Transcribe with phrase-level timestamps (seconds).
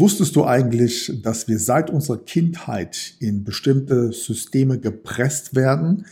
[0.00, 6.06] Wusstest du eigentlich, dass wir seit unserer Kindheit in bestimmte Systeme gepresst werden,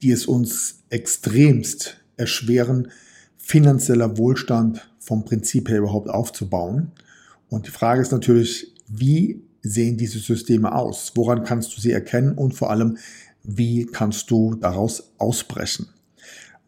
[0.00, 2.88] die es uns extremst erschweren,
[3.36, 6.92] finanzieller Wohlstand vom Prinzip her überhaupt aufzubauen?
[7.50, 11.12] Und die Frage ist natürlich, wie sehen diese Systeme aus?
[11.14, 12.32] Woran kannst du sie erkennen?
[12.32, 12.96] Und vor allem,
[13.42, 15.88] wie kannst du daraus ausbrechen?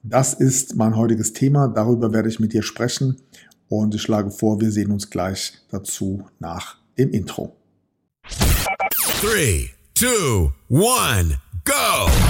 [0.03, 1.69] Das ist mein heutiges Thema.
[1.69, 3.17] Darüber werde ich mit dir sprechen.
[3.71, 7.57] Und ich schlage vor, wir sehen uns gleich dazu nach dem Intro.
[9.23, 12.30] 3, 2, 1, go!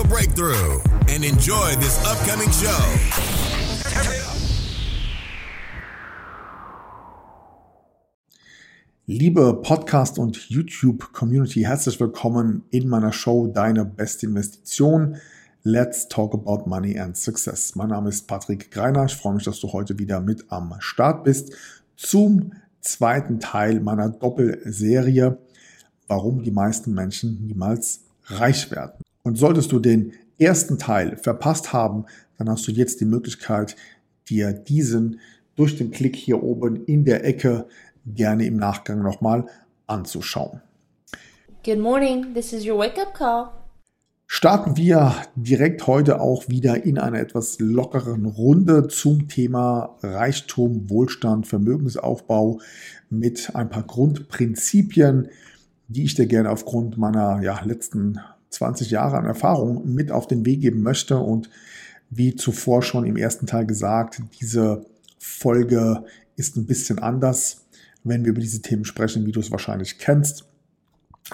[0.01, 2.81] financial breakthrough and enjoy this upcoming show.
[9.07, 15.17] Liebe Podcast- und YouTube-Community, herzlich willkommen in meiner Show Deine beste Investition.
[15.63, 17.75] Let's talk about money and success.
[17.75, 19.05] Mein Name ist Patrick Greiner.
[19.05, 21.53] Ich freue mich, dass du heute wieder mit am Start bist
[21.97, 25.37] zum zweiten Teil meiner Doppelserie,
[26.07, 28.93] warum die meisten Menschen niemals reich werden.
[29.23, 32.05] Und solltest du den ersten Teil verpasst haben,
[32.37, 33.75] dann hast du jetzt die Möglichkeit,
[34.29, 35.19] dir diesen
[35.55, 37.67] durch den Klick hier oben in der Ecke
[38.05, 39.45] gerne im Nachgang nochmal
[39.85, 40.61] anzuschauen.
[41.63, 43.49] Good morning, this is your wake-up call.
[44.25, 51.47] Starten wir direkt heute auch wieder in einer etwas lockeren Runde zum Thema Reichtum, Wohlstand,
[51.47, 52.61] Vermögensaufbau
[53.09, 55.27] mit ein paar Grundprinzipien,
[55.89, 60.45] die ich dir gerne aufgrund meiner ja, letzten 20 Jahre an Erfahrung mit auf den
[60.45, 61.17] Weg geben möchte.
[61.17, 61.49] Und
[62.09, 64.85] wie zuvor schon im ersten Teil gesagt, diese
[65.17, 66.03] Folge
[66.35, 67.65] ist ein bisschen anders,
[68.03, 70.45] wenn wir über diese Themen sprechen, wie du es wahrscheinlich kennst.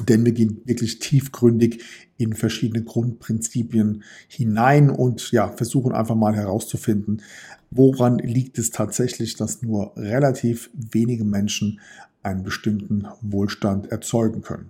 [0.08, 1.84] Denn wir gehen wirklich tiefgründig
[2.18, 7.24] in verschiedene Grundprinzipien hinein und ja, versuchen einfach mal herauszufinden,
[7.72, 11.80] woran liegt es tatsächlich, dass nur relativ wenige Menschen
[12.22, 14.70] einen bestimmten Wohlstand erzeugen können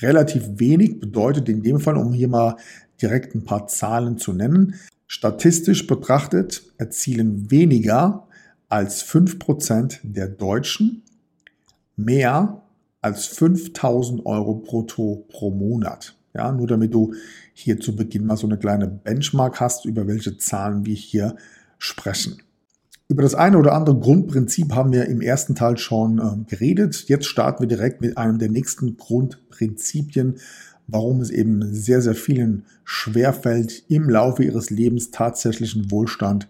[0.00, 2.56] relativ wenig bedeutet in dem Fall, um hier mal
[3.00, 4.74] direkt ein paar Zahlen zu nennen,
[5.06, 8.26] statistisch betrachtet erzielen weniger
[8.68, 11.02] als 5% der Deutschen
[11.96, 12.62] mehr
[13.00, 16.16] als 5000 Euro brutto pro Monat.
[16.34, 17.14] Ja, nur damit du
[17.52, 21.36] hier zu Beginn mal so eine kleine Benchmark hast, über welche Zahlen wir hier
[21.78, 22.42] sprechen.
[23.08, 27.04] Über das eine oder andere Grundprinzip haben wir im ersten Teil schon äh, geredet.
[27.08, 30.36] Jetzt starten wir direkt mit einem der nächsten Grundprinzipien,
[30.86, 36.48] warum es eben sehr, sehr vielen schwerfällt, im Laufe ihres Lebens tatsächlichen Wohlstand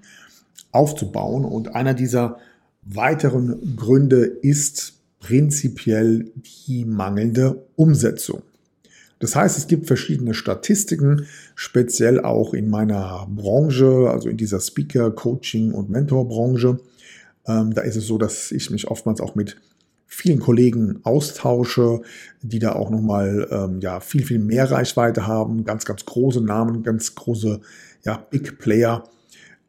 [0.70, 1.44] aufzubauen.
[1.44, 2.38] Und einer dieser
[2.82, 6.30] weiteren Gründe ist prinzipiell
[6.66, 8.42] die mangelnde Umsetzung.
[9.24, 15.10] Das heißt, es gibt verschiedene Statistiken, speziell auch in meiner Branche, also in dieser Speaker,
[15.12, 16.78] Coaching und Mentorbranche.
[17.46, 19.56] Ähm, da ist es so, dass ich mich oftmals auch mit
[20.06, 22.02] vielen Kollegen austausche,
[22.42, 26.82] die da auch nochmal ähm, ja, viel, viel mehr Reichweite haben, ganz, ganz große Namen,
[26.82, 27.62] ganz große
[28.04, 29.04] ja, Big Player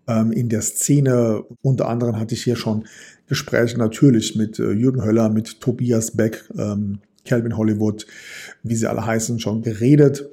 [0.06, 1.46] ähm, in der Szene.
[1.62, 2.88] Unter anderem hatte ich hier schon
[3.28, 8.06] Gespräche natürlich mit äh, Jürgen Höller, mit Tobias Beck, ähm, Calvin Hollywood,
[8.64, 10.30] wie sie alle heißen, schon geredet.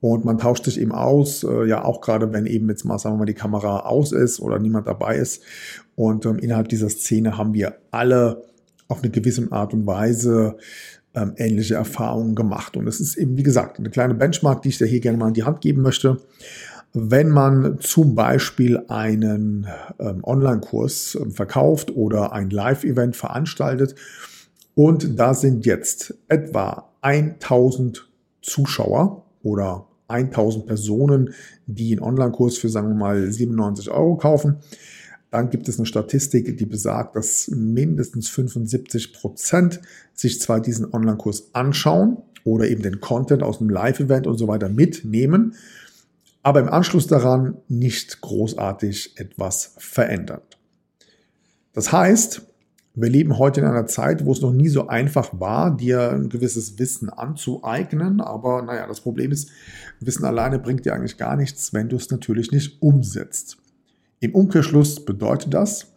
[0.00, 3.14] Und man tauscht sich eben aus, äh, ja auch gerade wenn eben jetzt mal, sagen
[3.14, 5.42] wir mal, die Kamera aus ist oder niemand dabei ist.
[5.94, 8.44] Und ähm, innerhalb dieser Szene haben wir alle
[8.88, 10.56] auf eine gewisse Art und Weise
[11.14, 12.76] ähm, ähnliche Erfahrungen gemacht.
[12.76, 15.28] Und es ist eben, wie gesagt, eine kleine Benchmark, die ich dir hier gerne mal
[15.28, 16.18] in die Hand geben möchte.
[16.92, 19.66] Wenn man zum Beispiel einen
[19.98, 23.94] ähm, Online-Kurs ähm, verkauft oder ein Live-Event veranstaltet
[24.76, 28.08] und da sind jetzt etwa 1000
[28.42, 31.32] Zuschauer oder 1000 Personen,
[31.66, 34.58] die einen Online-Kurs für, sagen wir mal, 97 Euro kaufen.
[35.30, 39.80] Dann gibt es eine Statistik, die besagt, dass mindestens 75 Prozent
[40.12, 44.68] sich zwar diesen Online-Kurs anschauen oder eben den Content aus einem Live-Event und so weiter
[44.68, 45.54] mitnehmen,
[46.42, 50.42] aber im Anschluss daran nicht großartig etwas verändern.
[51.72, 52.42] Das heißt,
[52.96, 56.30] wir leben heute in einer Zeit, wo es noch nie so einfach war, dir ein
[56.30, 58.20] gewisses Wissen anzueignen.
[58.20, 59.50] Aber naja, das Problem ist,
[60.00, 63.58] Wissen alleine bringt dir eigentlich gar nichts, wenn du es natürlich nicht umsetzt.
[64.20, 65.88] Im Umkehrschluss bedeutet das,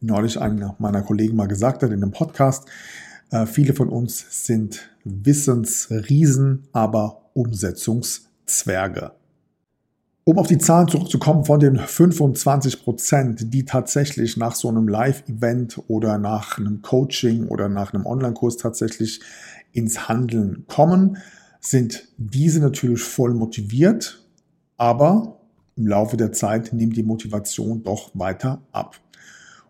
[0.00, 2.68] neulich einer meiner Kollegen mal gesagt hat in einem Podcast,
[3.30, 9.12] Äh, viele von uns sind Wissensriesen, aber Umsetzungszwerge.
[10.28, 15.80] Um auf die Zahlen zurückzukommen von den 25 Prozent, die tatsächlich nach so einem Live-Event
[15.86, 19.20] oder nach einem Coaching oder nach einem Online-Kurs tatsächlich
[19.70, 21.18] ins Handeln kommen,
[21.60, 24.26] sind diese natürlich voll motiviert,
[24.76, 25.38] aber
[25.76, 29.00] im Laufe der Zeit nimmt die Motivation doch weiter ab.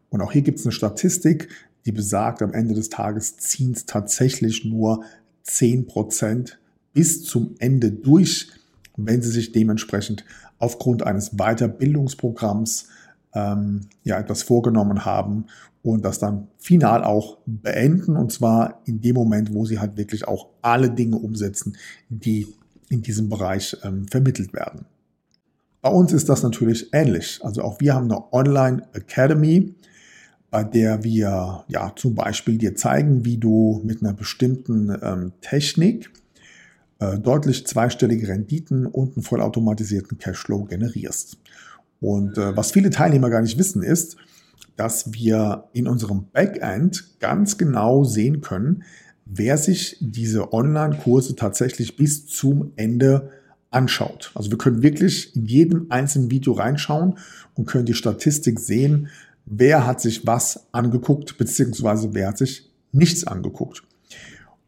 [0.09, 1.51] Und auch hier gibt es eine Statistik,
[1.85, 5.05] die besagt, am Ende des Tages ziehen es tatsächlich nur
[5.47, 6.53] 10%
[6.95, 8.49] bis zum Ende durch,
[8.97, 10.25] wenn sie sich dementsprechend
[10.59, 12.89] aufgrund eines Weiterbildungsprogramms
[13.35, 15.47] ähm, ja etwas vorgenommen haben
[15.83, 20.27] und das dann final auch beenden und zwar in dem Moment, wo sie halt wirklich
[20.27, 21.77] auch alle Dinge umsetzen,
[22.09, 22.49] die
[22.89, 24.87] in diesem Bereich ähm, vermittelt werden.
[25.83, 27.39] Bei uns ist das natürlich ähnlich.
[27.43, 29.75] Also auch wir haben eine Online Academy,
[30.51, 36.11] bei der wir ja zum Beispiel dir zeigen, wie du mit einer bestimmten ähm, Technik
[36.99, 41.39] äh, deutlich zweistellige Renditen und einen vollautomatisierten Cashflow generierst.
[42.01, 44.17] Und äh, was viele Teilnehmer gar nicht wissen, ist,
[44.77, 48.85] dass wir in unserem Backend ganz genau sehen können,
[49.25, 53.31] wer sich diese Online-Kurse tatsächlich bis zum Ende
[53.71, 54.31] anschaut.
[54.35, 57.19] Also wir können wirklich in jedem einzelnen Video reinschauen
[57.55, 59.09] und können die Statistik sehen,
[59.45, 63.83] wer hat sich was angeguckt, beziehungsweise wer hat sich nichts angeguckt.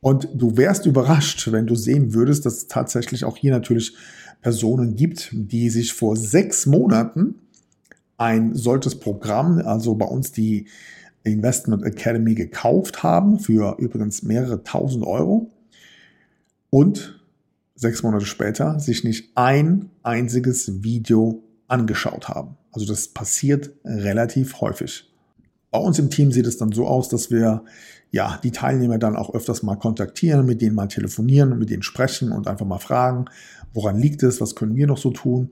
[0.00, 3.96] Und du wärst überrascht, wenn du sehen würdest, dass es tatsächlich auch hier natürlich
[4.40, 7.34] Personen gibt, die sich vor sechs Monaten
[8.16, 10.66] ein solches Programm, also bei uns die
[11.24, 15.50] Investment Academy gekauft haben, für übrigens mehrere tausend Euro
[16.70, 17.20] und
[17.74, 22.56] sechs Monate später sich nicht ein einziges Video angeschaut haben.
[22.72, 25.07] Also das passiert relativ häufig.
[25.70, 27.62] Bei uns im Team sieht es dann so aus, dass wir
[28.10, 32.32] ja die Teilnehmer dann auch öfters mal kontaktieren, mit denen mal telefonieren mit denen sprechen
[32.32, 33.26] und einfach mal fragen,
[33.74, 35.50] woran liegt es, was können wir noch so tun.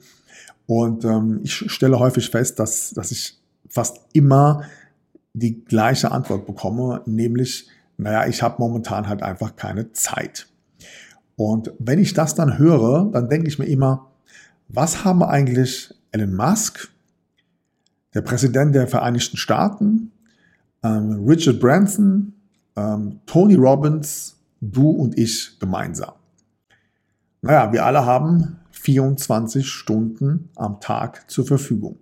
[0.67, 4.63] Und ähm, ich stelle häufig fest, dass, dass ich fast immer
[5.35, 7.69] die gleiche Antwort bekomme, nämlich,
[7.99, 10.47] naja, ich habe momentan halt einfach keine Zeit.
[11.37, 14.11] Und wenn ich das dann höre, dann denke ich mir immer,
[14.69, 16.89] was haben eigentlich Elon Musk,
[18.17, 20.11] der Präsident der Vereinigten Staaten,
[20.83, 22.33] ähm, Richard Branson,
[22.75, 26.15] ähm, Tony Robbins, du und ich gemeinsam?
[27.43, 31.99] Naja, wir alle haben 24 Stunden am Tag zur Verfügung.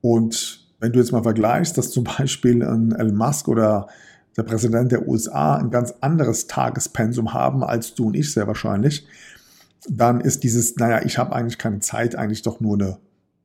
[0.00, 3.86] Und wenn du jetzt mal vergleichst, dass zum Beispiel ein Elon Musk oder
[4.36, 9.06] der Präsident der USA ein ganz anderes Tagespensum haben als du und ich sehr wahrscheinlich,
[9.88, 12.98] dann ist dieses, naja, ich habe eigentlich keine Zeit, eigentlich doch nur eine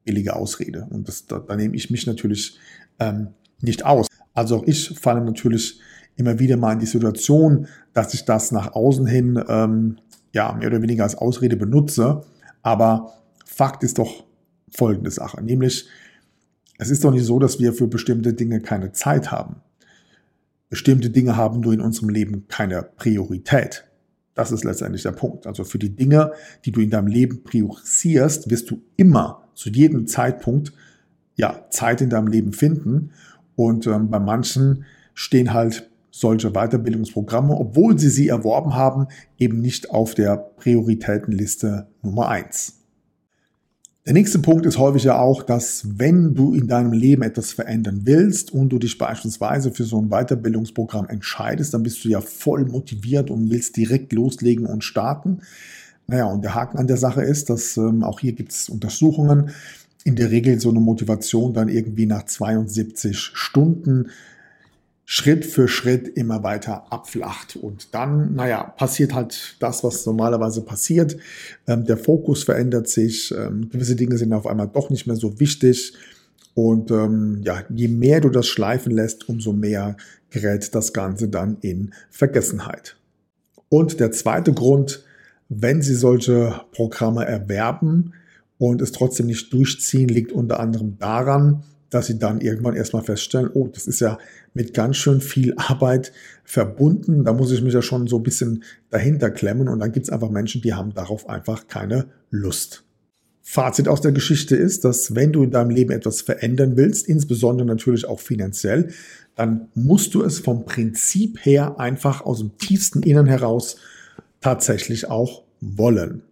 [0.10, 0.88] billige Ausrede.
[0.90, 2.58] Und das, da, da nehme ich mich natürlich
[2.98, 3.28] ähm,
[3.62, 4.08] nicht aus.
[4.34, 5.80] Also auch ich falle natürlich
[6.16, 10.00] immer wieder mal in die Situation, dass ich das nach außen hin ähm,
[10.34, 12.24] ja mehr oder weniger als Ausrede benutze.
[12.64, 13.14] Aber
[13.46, 14.26] Fakt ist doch
[14.72, 15.88] folgende Sache, nämlich
[16.80, 19.58] es ist doch nicht so, dass wir für bestimmte Dinge keine Zeit haben.
[20.70, 23.86] Bestimmte Dinge haben nur in unserem Leben keine Priorität.
[24.34, 25.46] Das ist letztendlich der Punkt.
[25.46, 26.32] Also für die Dinge,
[26.66, 30.72] die du in deinem Leben priorisierst, wirst du immer zu jedem Zeitpunkt
[31.36, 33.12] ja Zeit in deinem Leben finden.
[33.58, 39.92] Und ähm, bei manchen stehen halt solche Weiterbildungsprogramme, obwohl sie sie erworben haben, eben nicht
[39.92, 42.78] auf der Prioritätenliste Nummer eins.
[44.06, 48.02] Der nächste Punkt ist häufig ja auch, dass wenn du in deinem Leben etwas verändern
[48.06, 52.64] willst und du dich beispielsweise für so ein Weiterbildungsprogramm entscheidest, dann bist du ja voll
[52.64, 55.42] motiviert und willst direkt loslegen und starten.
[56.10, 59.52] Naja, und der Haken an der Sache ist, dass ähm, auch hier gibt es Untersuchungen,
[60.04, 64.10] in der Regel so eine Motivation dann irgendwie nach 72 Stunden
[65.06, 67.56] Schritt für Schritt immer weiter abflacht.
[67.56, 71.18] Und dann, naja, passiert halt das, was normalerweise passiert.
[71.68, 75.40] Ähm, der Fokus verändert sich, ähm, gewisse Dinge sind auf einmal doch nicht mehr so
[75.40, 75.94] wichtig.
[76.56, 79.96] Und ähm, ja, je mehr du das schleifen lässt, umso mehr
[80.32, 82.96] gerät das Ganze dann in Vergessenheit.
[83.70, 85.04] Und der zweite Grund,
[85.50, 88.14] wenn Sie solche Programme erwerben
[88.60, 93.50] und es trotzdem nicht durchziehen, liegt unter anderem daran, dass sie dann irgendwann erstmal feststellen,
[93.54, 94.20] oh, das ist ja
[94.54, 96.12] mit ganz schön viel Arbeit
[96.44, 97.24] verbunden.
[97.24, 99.68] Da muss ich mich ja schon so ein bisschen dahinter klemmen.
[99.68, 102.84] Und dann gibt es einfach Menschen, die haben darauf einfach keine Lust.
[103.42, 107.66] Fazit aus der Geschichte ist, dass wenn du in deinem Leben etwas verändern willst, insbesondere
[107.68, 108.90] natürlich auch finanziell,
[109.36, 113.78] dann musst du es vom Prinzip her einfach aus dem tiefsten Innern heraus
[114.42, 116.24] tatsächlich auch wollen.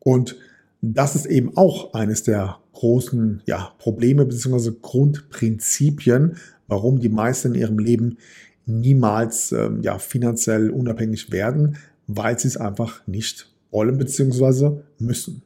[0.00, 0.36] Und
[0.80, 4.72] das ist eben auch eines der großen ja, Probleme bzw.
[4.80, 6.36] Grundprinzipien,
[6.68, 8.18] warum die meisten in ihrem Leben
[8.66, 14.82] niemals ähm, ja, finanziell unabhängig werden, weil sie es einfach nicht wollen bzw.
[14.98, 15.42] müssen.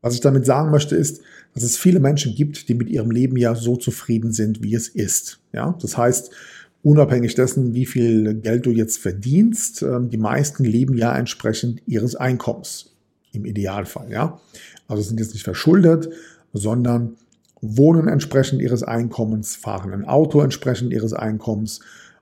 [0.00, 1.22] Was ich damit sagen möchte, ist,
[1.54, 4.88] dass es viele Menschen gibt, die mit ihrem Leben ja so zufrieden sind, wie es
[4.88, 5.40] ist.
[5.52, 6.30] Ja, das heißt,
[6.82, 12.16] unabhängig dessen, wie viel Geld du jetzt verdienst, ähm, die meisten leben ja entsprechend ihres
[12.16, 12.94] Einkommens.
[13.32, 14.40] Im Idealfall, ja.
[14.86, 16.08] Also sind jetzt nicht verschuldet,
[16.52, 17.16] sondern
[17.60, 21.80] wohnen entsprechend ihres Einkommens, fahren ein Auto entsprechend ihres Einkommens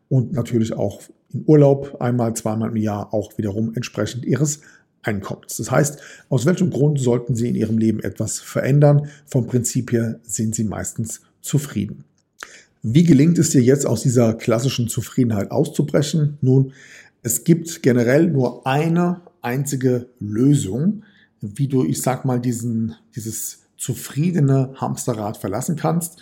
[0.09, 1.01] und natürlich auch
[1.33, 4.61] in Urlaub einmal, zweimal im Jahr auch wiederum entsprechend ihres
[5.03, 5.57] Einkommens.
[5.59, 9.09] Das heißt, aus welchem Grund sollten Sie in Ihrem Leben etwas verändern?
[9.27, 12.05] Vom Prinzip her sind Sie meistens zufrieden.
[12.89, 16.39] Wie gelingt es dir jetzt aus dieser klassischen Zufriedenheit auszubrechen?
[16.41, 16.73] Nun,
[17.25, 21.03] es gibt generell nur eine einzige Lösung,
[21.41, 26.21] wie du, ich sag mal, diesen, dieses zufriedene Hamsterrad verlassen kannst.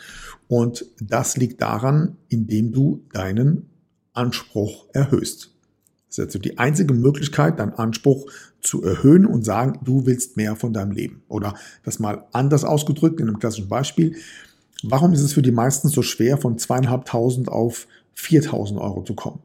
[0.48, 3.66] Und das liegt daran, indem du deinen
[4.14, 5.50] Anspruch erhöhst.
[6.08, 8.24] Das ist also die einzige Möglichkeit, deinen Anspruch
[8.62, 11.24] zu erhöhen und sagen, du willst mehr von deinem Leben.
[11.28, 14.16] Oder das mal anders ausgedrückt in einem klassischen Beispiel.
[14.86, 19.40] Warum ist es für die meisten so schwer, von zweieinhalbtausend auf 4000 Euro zu kommen?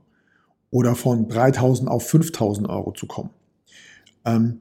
[0.69, 3.29] Oder von 3000 auf 5000 Euro zu kommen?
[4.25, 4.59] Ähm,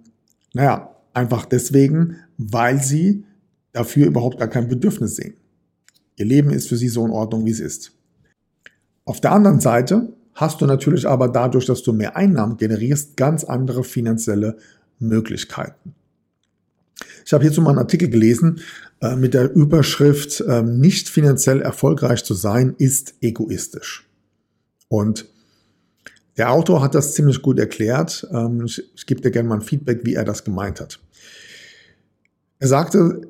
[0.55, 3.25] naja, einfach deswegen, weil sie
[3.73, 5.35] dafür überhaupt gar kein Bedürfnis sehen.
[6.17, 7.93] Ihr Leben ist für sie so in Ordnung, wie es ist.
[9.05, 13.43] Auf der anderen Seite hast du natürlich aber dadurch, dass du mehr Einnahmen generierst, ganz
[13.43, 14.59] andere finanzielle
[15.01, 15.95] Möglichkeiten.
[17.27, 18.61] Ich habe hierzu mal einen Artikel gelesen
[19.01, 24.09] äh, mit der Überschrift äh, Nicht finanziell erfolgreich zu sein ist egoistisch.
[24.89, 25.27] Und
[26.37, 28.27] der Autor hat das ziemlich gut erklärt.
[28.33, 31.01] Ähm, ich, ich gebe dir gerne mal ein Feedback, wie er das gemeint hat.
[32.59, 33.23] Er sagte,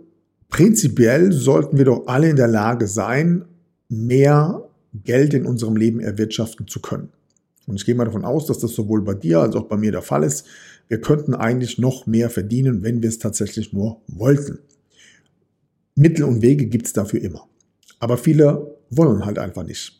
[0.48, 3.44] prinzipiell sollten wir doch alle in der Lage sein,
[3.88, 4.68] mehr
[5.04, 7.10] Geld in unserem Leben erwirtschaften zu können.
[7.66, 9.92] Und ich gehe mal davon aus, dass das sowohl bei dir als auch bei mir
[9.92, 10.46] der Fall ist.
[10.88, 14.60] Wir könnten eigentlich noch mehr verdienen, wenn wir es tatsächlich nur wollten.
[15.98, 17.46] Mittel und Wege gibt es dafür immer.
[17.98, 19.98] Aber viele wollen halt einfach nicht.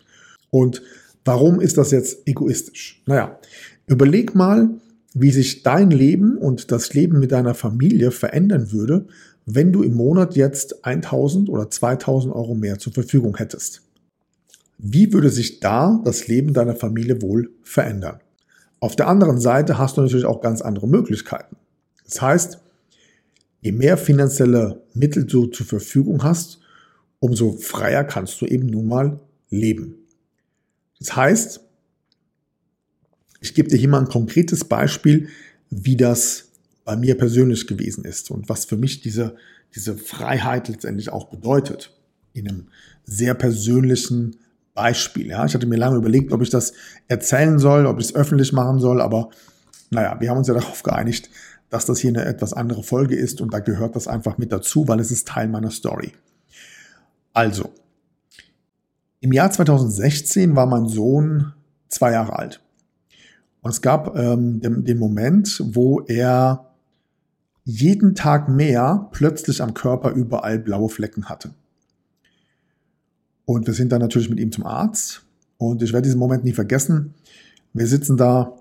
[0.50, 0.82] Und
[1.24, 3.02] warum ist das jetzt egoistisch?
[3.06, 3.38] Naja,
[3.86, 4.70] überleg mal,
[5.14, 9.06] wie sich dein Leben und das Leben mit deiner Familie verändern würde,
[9.44, 13.82] wenn du im Monat jetzt 1000 oder 2000 Euro mehr zur Verfügung hättest.
[14.78, 18.20] Wie würde sich da das Leben deiner Familie wohl verändern?
[18.78, 21.56] Auf der anderen Seite hast du natürlich auch ganz andere Möglichkeiten.
[22.04, 22.60] Das heißt,
[23.60, 26.60] je mehr finanzielle Mittel du zur Verfügung hast,
[27.20, 29.94] umso freier kannst du eben nun mal leben.
[30.98, 31.60] Das heißt,
[33.40, 35.28] ich gebe dir hier mal ein konkretes Beispiel,
[35.70, 36.48] wie das
[36.84, 39.36] bei mir persönlich gewesen ist und was für mich diese,
[39.74, 41.94] diese Freiheit letztendlich auch bedeutet.
[42.32, 42.68] In einem
[43.04, 44.36] sehr persönlichen
[44.74, 45.28] Beispiel.
[45.28, 45.44] Ja.
[45.44, 46.72] Ich hatte mir lange überlegt, ob ich das
[47.08, 49.30] erzählen soll, ob ich es öffentlich machen soll, aber
[49.90, 51.30] naja, wir haben uns ja darauf geeinigt,
[51.70, 54.88] dass das hier eine etwas andere Folge ist und da gehört das einfach mit dazu,
[54.88, 56.12] weil es ist Teil meiner Story.
[57.32, 57.70] Also,
[59.20, 61.52] im Jahr 2016 war mein Sohn
[61.88, 62.60] zwei Jahre alt.
[63.60, 66.72] Und es gab ähm, den, den Moment, wo er
[67.64, 71.50] jeden Tag mehr plötzlich am Körper überall blaue Flecken hatte.
[73.44, 75.22] Und wir sind dann natürlich mit ihm zum Arzt.
[75.58, 77.14] Und ich werde diesen Moment nie vergessen.
[77.72, 78.56] Wir sitzen da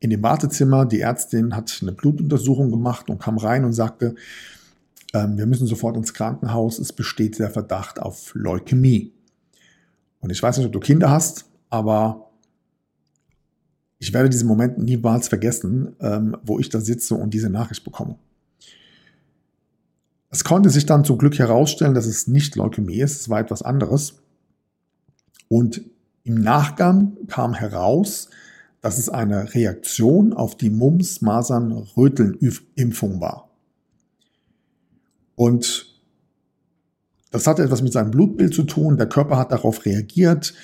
[0.00, 0.86] in dem Wartezimmer.
[0.86, 4.14] Die Ärztin hat eine Blutuntersuchung gemacht und kam rein und sagte,
[5.14, 6.78] ähm, wir müssen sofort ins Krankenhaus.
[6.78, 9.12] Es besteht der Verdacht auf Leukämie.
[10.20, 12.30] Und ich weiß nicht, ob du Kinder hast, aber
[13.98, 18.16] ich werde diesen Moment niemals vergessen, ähm, wo ich da sitze und diese Nachricht bekomme.
[20.30, 23.62] Es konnte sich dann zum Glück herausstellen, dass es nicht Leukämie ist, es war etwas
[23.62, 24.20] anderes.
[25.48, 25.82] Und
[26.24, 28.28] im Nachgang kam heraus,
[28.80, 33.48] dass es eine Reaktion auf die Mumps-Masern-Röteln-Impfung war.
[35.34, 35.98] Und
[37.30, 38.96] das hatte etwas mit seinem Blutbild zu tun.
[38.96, 40.54] Der Körper hat darauf reagiert.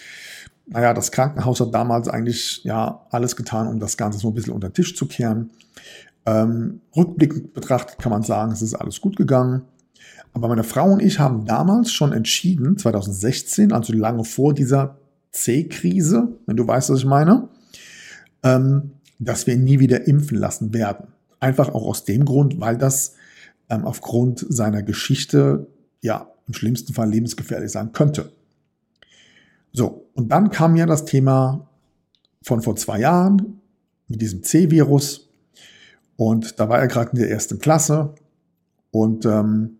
[0.67, 4.55] Naja, das Krankenhaus hat damals eigentlich ja alles getan, um das Ganze so ein bisschen
[4.55, 5.51] unter den Tisch zu kehren.
[6.27, 9.63] Ähm, rückblickend betrachtet kann man sagen, es ist alles gut gegangen.
[10.33, 14.97] Aber meine Frau und ich haben damals schon entschieden, 2016, also lange vor dieser
[15.31, 17.49] C-Krise, wenn du weißt, was ich meine,
[18.45, 21.09] ähm, dass wir ihn nie wieder impfen lassen werden.
[21.41, 23.15] Einfach auch aus dem Grund, weil das
[23.69, 25.67] ähm, aufgrund seiner Geschichte
[26.03, 28.31] ja im schlimmsten Fall lebensgefährlich sein könnte.
[29.73, 31.67] So, und dann kam ja das Thema
[32.43, 33.61] von vor zwei Jahren
[34.07, 35.29] mit diesem C-Virus.
[36.17, 38.15] Und da war er gerade in der ersten Klasse.
[38.91, 39.79] Und ähm,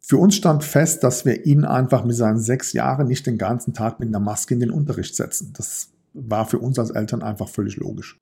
[0.00, 3.74] Für uns stand fest, dass wir ihn einfach mit seinen sechs Jahren nicht den ganzen
[3.74, 5.52] Tag mit einer Maske in den Unterricht setzen.
[5.56, 8.18] Das war für uns als Eltern einfach völlig logisch.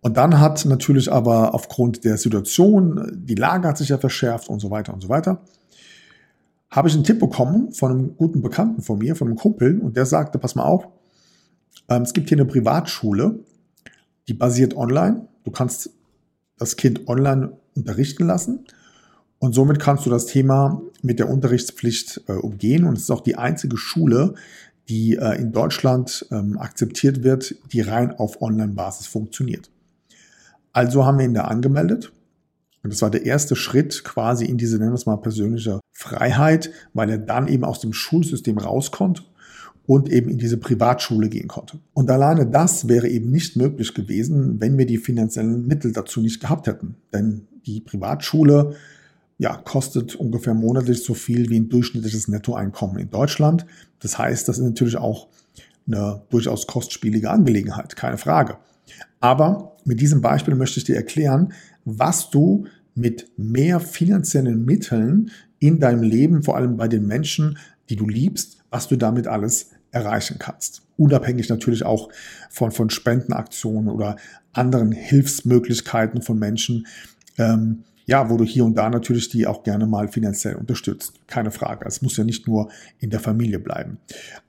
[0.00, 4.60] Und dann hat natürlich aber aufgrund der Situation, die Lage hat sich ja verschärft und
[4.60, 5.42] so weiter und so weiter,
[6.70, 9.96] habe ich einen Tipp bekommen von einem guten Bekannten von mir, von einem Kumpel, und
[9.96, 10.88] der sagte, pass mal auf,
[11.88, 13.40] ähm, es gibt hier eine Privatschule,
[14.28, 15.28] die basiert online.
[15.44, 15.90] Du kannst
[16.58, 18.66] das Kind online unterrichten lassen
[19.38, 22.84] und somit kannst du das Thema mit der Unterrichtspflicht äh, umgehen.
[22.84, 24.34] Und es ist auch die einzige Schule,
[24.88, 29.70] die äh, in Deutschland ähm, akzeptiert wird, die rein auf Online-Basis funktioniert.
[30.72, 32.12] Also haben wir ihn da angemeldet.
[32.82, 36.70] Und das war der erste Schritt quasi in diese, nennen wir es mal, persönliche Freiheit,
[36.94, 39.22] weil er dann eben aus dem Schulsystem raus konnte
[39.86, 41.78] und eben in diese Privatschule gehen konnte.
[41.94, 46.40] Und alleine das wäre eben nicht möglich gewesen, wenn wir die finanziellen Mittel dazu nicht
[46.40, 46.96] gehabt hätten.
[47.12, 48.76] Denn die Privatschule
[49.38, 53.66] ja, kostet ungefähr monatlich so viel wie ein durchschnittliches Nettoeinkommen in Deutschland.
[54.00, 55.28] Das heißt, das ist natürlich auch
[55.86, 58.58] eine durchaus kostspielige Angelegenheit, keine Frage.
[59.20, 61.52] Aber mit diesem Beispiel möchte ich dir erklären,
[61.84, 67.96] was du mit mehr finanziellen Mitteln in deinem Leben, vor allem bei den Menschen, die
[67.96, 70.82] du liebst, was du damit alles erreichen kannst.
[70.96, 72.08] Unabhängig natürlich auch
[72.50, 74.16] von, von Spendenaktionen oder
[74.52, 76.86] anderen Hilfsmöglichkeiten von Menschen,
[77.38, 81.14] ähm, ja, wo du hier und da natürlich die auch gerne mal finanziell unterstützt.
[81.26, 81.84] Keine Frage.
[81.86, 83.98] Es muss ja nicht nur in der Familie bleiben.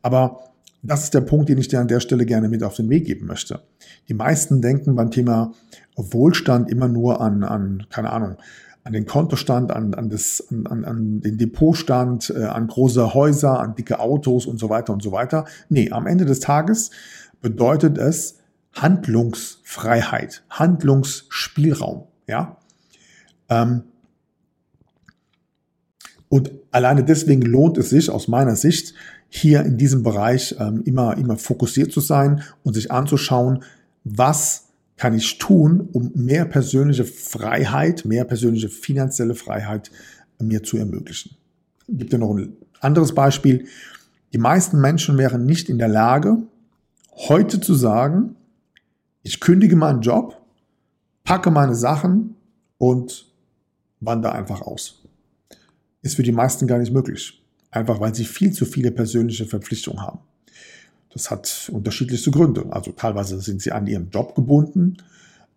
[0.01, 0.51] Aber
[0.83, 3.05] das ist der Punkt, den ich dir an der Stelle gerne mit auf den Weg
[3.05, 3.61] geben möchte.
[4.07, 5.53] Die meisten denken beim Thema
[5.95, 8.37] Wohlstand immer nur an, an keine Ahnung,
[8.83, 13.75] an den Kontostand, an, an, das, an, an den Depotstand, äh, an große Häuser, an
[13.75, 15.45] dicke Autos und so weiter und so weiter.
[15.67, 16.91] Nee, am Ende des Tages
[17.41, 18.37] bedeutet es
[18.73, 22.03] Handlungsfreiheit, Handlungsspielraum.
[22.27, 22.57] Ja,
[26.29, 28.93] und alleine deswegen lohnt es sich aus meiner Sicht,
[29.29, 33.63] hier in diesem Bereich ähm, immer, immer fokussiert zu sein und sich anzuschauen,
[34.03, 39.91] was kann ich tun, um mehr persönliche Freiheit, mehr persönliche finanzielle Freiheit
[40.39, 41.35] mir zu ermöglichen.
[41.87, 43.65] Gibt ja noch ein anderes Beispiel.
[44.33, 46.37] Die meisten Menschen wären nicht in der Lage,
[47.15, 48.35] heute zu sagen,
[49.23, 50.41] ich kündige meinen Job,
[51.23, 52.35] packe meine Sachen
[52.77, 53.25] und
[53.99, 55.03] wandere einfach aus.
[56.01, 57.41] Ist für die meisten gar nicht möglich.
[57.71, 60.19] Einfach weil sie viel zu viele persönliche Verpflichtungen haben.
[61.11, 62.65] Das hat unterschiedlichste Gründe.
[62.69, 64.97] Also teilweise sind sie an ihrem Job gebunden,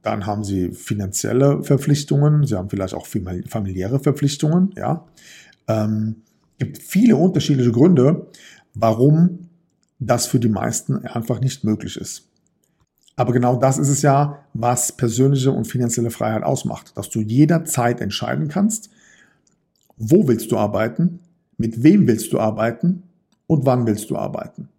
[0.03, 4.73] dann haben sie finanzielle Verpflichtungen, sie haben vielleicht auch familiäre Verpflichtungen.
[4.77, 5.05] Ja,
[5.69, 6.23] ähm,
[6.59, 8.27] gibt viele unterschiedliche Gründe,
[8.75, 9.51] warum
[9.99, 12.30] das für die meisten einfach nicht möglich ist.
[13.21, 18.01] Aber genau das ist es ja, was persönliche und finanzielle Freiheit ausmacht, dass du jederzeit
[18.01, 18.89] entscheiden kannst,
[19.99, 21.19] wo willst du arbeiten,
[21.59, 23.03] mit wem willst du arbeiten
[23.47, 24.71] und wann willst du arbeiten.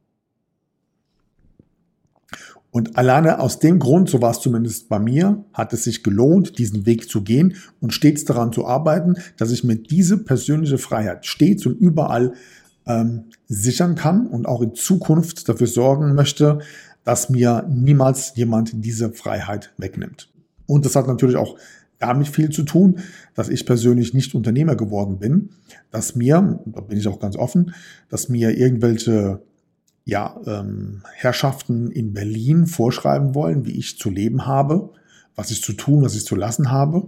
[2.71, 6.57] Und alleine aus dem Grund, so war es zumindest bei mir, hat es sich gelohnt,
[6.57, 11.27] diesen Weg zu gehen und stets daran zu arbeiten, dass ich mir diese persönliche Freiheit
[11.27, 12.33] stets und überall
[12.87, 16.59] ähm, sichern kann und auch in Zukunft dafür sorgen möchte,
[17.03, 20.29] dass mir niemals jemand diese Freiheit wegnimmt.
[20.65, 21.57] Und das hat natürlich auch
[21.99, 22.99] damit viel zu tun,
[23.35, 25.49] dass ich persönlich nicht Unternehmer geworden bin,
[25.91, 27.73] dass mir, da bin ich auch ganz offen,
[28.09, 29.41] dass mir irgendwelche
[30.05, 34.89] ja, ähm, Herrschaften in Berlin vorschreiben wollen, wie ich zu leben habe,
[35.35, 37.07] was ich zu tun, was ich zu lassen habe.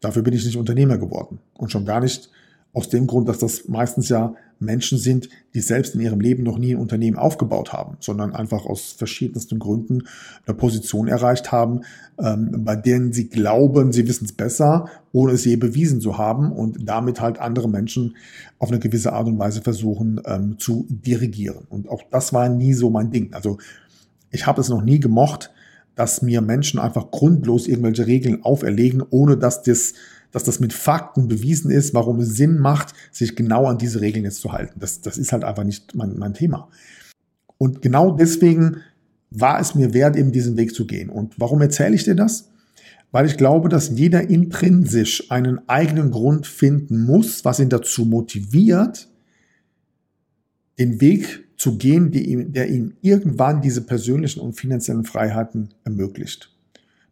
[0.00, 2.30] Dafür bin ich nicht Unternehmer geworden und schon gar nicht
[2.74, 6.58] aus dem Grund, dass das meistens ja Menschen sind, die selbst in ihrem Leben noch
[6.58, 10.02] nie ein Unternehmen aufgebaut haben, sondern einfach aus verschiedensten Gründen
[10.46, 11.82] eine Position erreicht haben,
[12.18, 16.52] ähm, bei denen sie glauben, sie wissen es besser, ohne es je bewiesen zu haben
[16.52, 18.16] und damit halt andere Menschen
[18.58, 21.66] auf eine gewisse Art und Weise versuchen ähm, zu dirigieren.
[21.68, 23.32] Und auch das war nie so mein Ding.
[23.32, 23.58] Also
[24.30, 25.52] ich habe es noch nie gemocht,
[25.94, 29.94] dass mir Menschen einfach grundlos irgendwelche Regeln auferlegen, ohne dass das
[30.34, 34.24] dass das mit Fakten bewiesen ist, warum es Sinn macht, sich genau an diese Regeln
[34.24, 34.80] jetzt zu halten.
[34.80, 36.68] Das, das ist halt einfach nicht mein, mein Thema.
[37.56, 38.78] Und genau deswegen
[39.30, 41.08] war es mir wert, eben diesen Weg zu gehen.
[41.08, 42.50] Und warum erzähle ich dir das?
[43.12, 49.08] Weil ich glaube, dass jeder intrinsisch einen eigenen Grund finden muss, was ihn dazu motiviert,
[50.80, 52.10] den Weg zu gehen,
[52.52, 56.53] der ihm irgendwann diese persönlichen und finanziellen Freiheiten ermöglicht.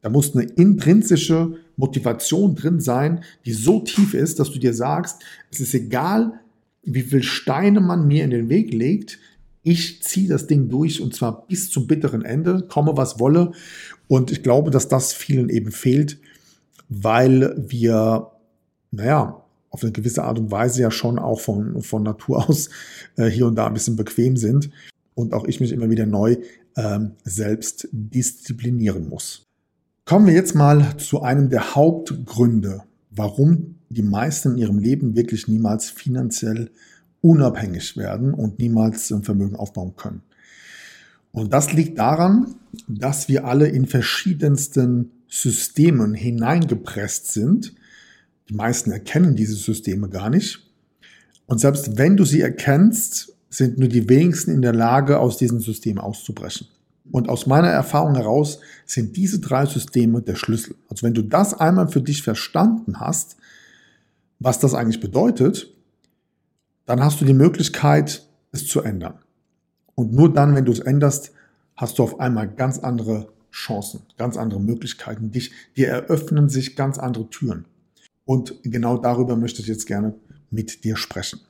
[0.03, 5.23] Da muss eine intrinsische Motivation drin sein, die so tief ist, dass du dir sagst,
[5.51, 6.41] es ist egal,
[6.83, 9.19] wie viel Steine man mir in den Weg legt,
[9.63, 13.53] ich ziehe das Ding durch und zwar bis zum bitteren Ende, komme was wolle.
[14.09, 16.19] Und ich glaube, dass das vielen eben fehlt,
[16.89, 18.33] weil wir,
[18.91, 22.69] naja, auf eine gewisse Art und Weise ja schon auch von, von Natur aus
[23.17, 24.71] äh, hier und da ein bisschen bequem sind
[25.15, 26.37] und auch ich mich immer wieder neu
[26.77, 29.45] ähm, selbst disziplinieren muss.
[30.05, 35.47] Kommen wir jetzt mal zu einem der Hauptgründe, warum die meisten in ihrem Leben wirklich
[35.47, 36.71] niemals finanziell
[37.21, 40.23] unabhängig werden und niemals ein Vermögen aufbauen können.
[41.31, 42.57] Und das liegt daran,
[42.89, 47.75] dass wir alle in verschiedensten Systemen hineingepresst sind.
[48.49, 50.69] Die meisten erkennen diese Systeme gar nicht.
[51.47, 55.61] Und selbst wenn du sie erkennst, sind nur die wenigsten in der Lage, aus diesem
[55.61, 56.67] System auszubrechen.
[57.13, 60.75] Und aus meiner Erfahrung heraus sind diese drei Systeme der Schlüssel.
[60.89, 63.37] Also wenn du das einmal für dich verstanden hast,
[64.41, 65.73] was das eigentlich bedeutet,
[66.87, 69.19] dann hast du die Möglichkeit, es zu ändern.
[69.95, 71.33] Und nur dann, wenn du es änderst,
[71.77, 75.31] hast du auf einmal ganz andere Chancen, ganz andere Möglichkeiten.
[75.31, 77.67] Dich, dir eröffnen sich ganz andere Türen.
[78.25, 80.15] Und genau darüber möchte ich jetzt gerne
[80.51, 81.41] mit dir sprechen.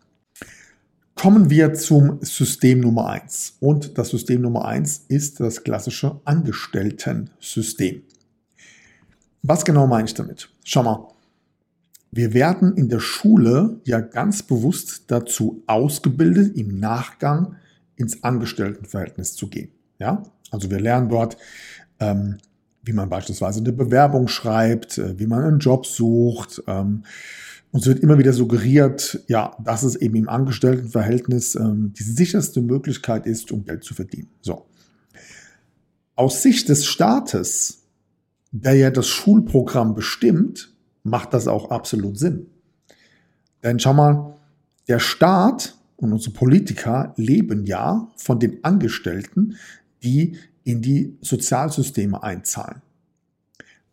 [1.23, 8.03] Kommen wir zum System Nummer eins Und das System Nummer eins ist das klassische Angestellten-System.
[9.45, 10.49] Was genau meine ich damit?
[10.65, 11.07] Schau mal,
[12.11, 17.55] wir werden in der Schule ja ganz bewusst dazu ausgebildet, im Nachgang
[17.95, 19.71] ins Angestelltenverhältnis zu gehen.
[20.01, 20.25] Ja?
[20.51, 21.37] Also wir lernen dort,
[22.01, 22.39] ähm,
[22.83, 26.65] wie man beispielsweise eine Bewerbung schreibt, äh, wie man einen Job sucht.
[26.67, 27.05] Ähm,
[27.73, 33.27] uns wird immer wieder suggeriert, ja, dass es eben im Angestelltenverhältnis ähm, die sicherste Möglichkeit
[33.27, 34.29] ist, um Geld zu verdienen.
[34.43, 34.67] So.
[36.15, 37.85] Aus Sicht des Staates,
[38.51, 42.47] der ja das Schulprogramm bestimmt, macht das auch absolut Sinn.
[43.63, 44.37] Denn schau mal,
[44.87, 49.57] der Staat und unsere Politiker leben ja von den Angestellten,
[50.03, 52.83] die in die Sozialsysteme einzahlen.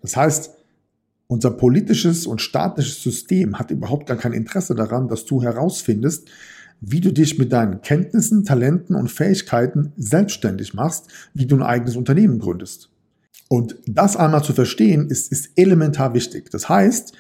[0.02, 0.59] Das heißt,
[1.30, 6.28] unser politisches und staatliches System hat überhaupt gar kein Interesse daran, dass du herausfindest,
[6.82, 11.96] wie du dich mit deinen Kenntnissen, Talenten und Fähigkeiten selbstständig machst, wie du ein eigenes
[11.96, 12.90] Unternehmen gründest.
[13.48, 16.50] Und das einmal zu verstehen, ist, ist elementar wichtig.
[16.50, 17.14] Das heißt,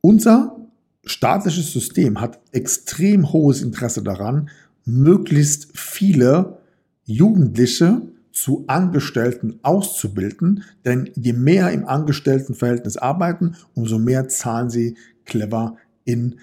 [0.00, 0.56] unser
[1.04, 4.48] staatliches System hat extrem hohes Interesse daran,
[4.86, 6.60] möglichst viele
[7.04, 8.00] Jugendliche
[8.34, 16.36] zu Angestellten auszubilden, denn je mehr im Angestelltenverhältnis arbeiten, umso mehr zahlen sie clever in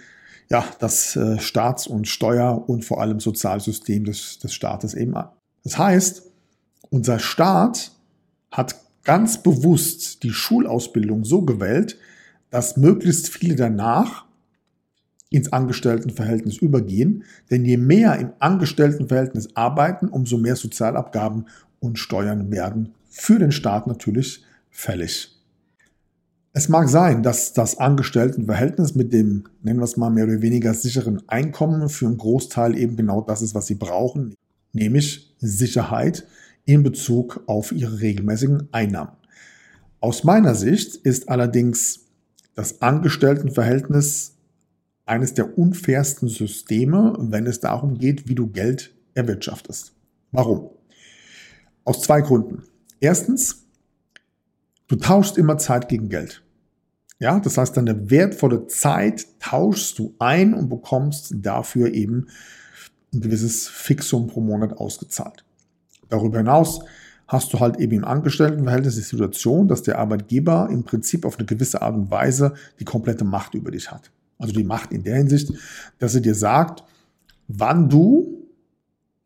[0.49, 5.29] ja, das äh, Staats- und Steuer- und vor allem Sozialsystem des, des Staates eben an.
[5.63, 6.23] Das heißt,
[6.89, 7.91] unser Staat
[8.51, 11.97] hat ganz bewusst die Schulausbildung so gewählt,
[12.49, 14.25] dass möglichst viele danach
[15.29, 17.23] ins Angestelltenverhältnis übergehen.
[17.49, 21.47] Denn je mehr im Angestelltenverhältnis arbeiten, umso mehr Sozialabgaben
[21.81, 25.37] und Steuern werden für den Staat natürlich fällig.
[26.53, 30.73] Es mag sein, dass das Angestelltenverhältnis mit dem, nennen wir es mal, mehr oder weniger
[30.73, 34.35] sicheren Einkommen für einen Großteil eben genau das ist, was sie brauchen,
[34.73, 36.25] nämlich Sicherheit
[36.65, 39.13] in Bezug auf ihre regelmäßigen Einnahmen.
[40.01, 42.01] Aus meiner Sicht ist allerdings
[42.53, 44.35] das Angestelltenverhältnis
[45.05, 49.93] eines der unfairsten Systeme, wenn es darum geht, wie du Geld erwirtschaftest.
[50.31, 50.69] Warum?
[51.83, 52.63] Aus zwei Gründen.
[52.99, 53.65] Erstens,
[54.87, 56.43] du tauschst immer Zeit gegen Geld.
[57.19, 62.27] Ja, das heißt, deine wertvolle Zeit tauschst du ein und bekommst dafür eben
[63.13, 65.43] ein gewisses Fixum pro Monat ausgezahlt.
[66.09, 66.81] Darüber hinaus
[67.27, 71.45] hast du halt eben im Angestelltenverhältnis die Situation, dass der Arbeitgeber im Prinzip auf eine
[71.45, 74.11] gewisse Art und Weise die komplette Macht über dich hat.
[74.37, 75.53] Also die Macht in der Hinsicht,
[75.99, 76.83] dass er dir sagt,
[77.47, 78.30] wann du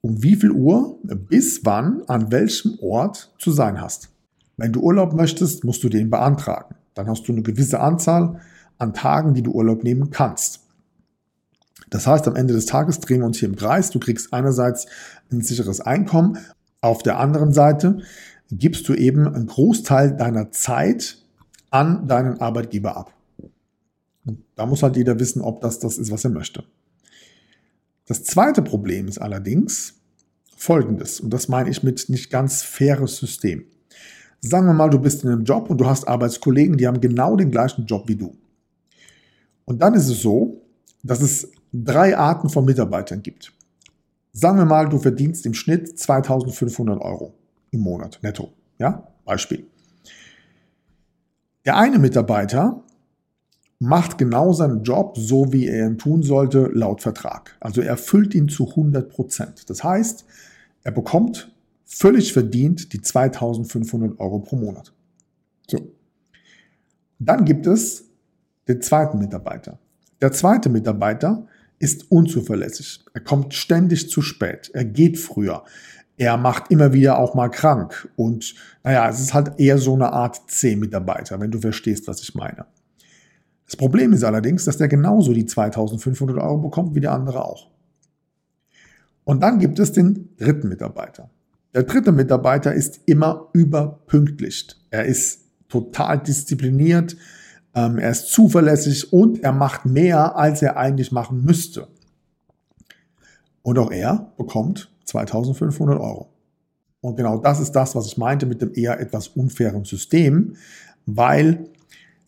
[0.05, 4.09] um wie viel Uhr bis wann an welchem Ort zu sein hast.
[4.55, 6.75] Wenn du Urlaub möchtest, musst du den beantragen.
[6.93, 8.39] Dann hast du eine gewisse Anzahl
[8.77, 10.59] an Tagen, die du Urlaub nehmen kannst.
[11.89, 13.89] Das heißt, am Ende des Tages drehen wir uns hier im Kreis.
[13.89, 14.85] Du kriegst einerseits
[15.31, 16.37] ein sicheres Einkommen.
[16.81, 17.97] Auf der anderen Seite
[18.51, 21.17] gibst du eben einen Großteil deiner Zeit
[21.71, 23.11] an deinen Arbeitgeber ab.
[24.23, 26.63] Und da muss halt jeder wissen, ob das das ist, was er möchte.
[28.05, 29.94] Das zweite Problem ist allerdings
[30.55, 33.65] folgendes, und das meine ich mit nicht ganz faires System.
[34.41, 37.35] Sagen wir mal, du bist in einem Job und du hast Arbeitskollegen, die haben genau
[37.35, 38.35] den gleichen Job wie du.
[39.65, 40.61] Und dann ist es so,
[41.03, 43.51] dass es drei Arten von Mitarbeitern gibt.
[44.33, 47.33] Sagen wir mal, du verdienst im Schnitt 2500 Euro
[47.71, 48.53] im Monat netto.
[48.77, 49.65] Ja, Beispiel.
[51.65, 52.83] Der eine Mitarbeiter
[53.86, 57.56] macht genau seinen Job so, wie er ihn tun sollte, laut Vertrag.
[57.60, 59.69] Also er erfüllt ihn zu 100 Prozent.
[59.69, 60.26] Das heißt,
[60.84, 61.52] er bekommt
[61.86, 64.93] völlig verdient die 2500 Euro pro Monat.
[65.67, 65.91] So.
[67.19, 68.06] Dann gibt es
[68.67, 69.80] den zweiten Mitarbeiter.
[70.21, 71.48] Der zweite Mitarbeiter
[71.80, 73.04] ist unzuverlässig.
[73.13, 74.71] Er kommt ständig zu spät.
[74.74, 75.63] Er geht früher.
[76.17, 78.10] Er macht immer wieder auch mal krank.
[78.15, 82.36] Und naja, es ist halt eher so eine Art C-Mitarbeiter, wenn du verstehst, was ich
[82.36, 82.65] meine.
[83.65, 87.67] Das Problem ist allerdings, dass der genauso die 2500 Euro bekommt wie der andere auch.
[89.23, 91.30] Und dann gibt es den dritten Mitarbeiter.
[91.73, 94.67] Der dritte Mitarbeiter ist immer überpünktlich.
[94.91, 97.17] Er ist total diszipliniert,
[97.73, 101.88] ähm, er ist zuverlässig und er macht mehr, als er eigentlich machen müsste.
[103.63, 106.30] Und auch er bekommt 2500 Euro.
[107.01, 110.56] Und genau das ist das, was ich meinte mit dem eher etwas unfairen System,
[111.06, 111.67] weil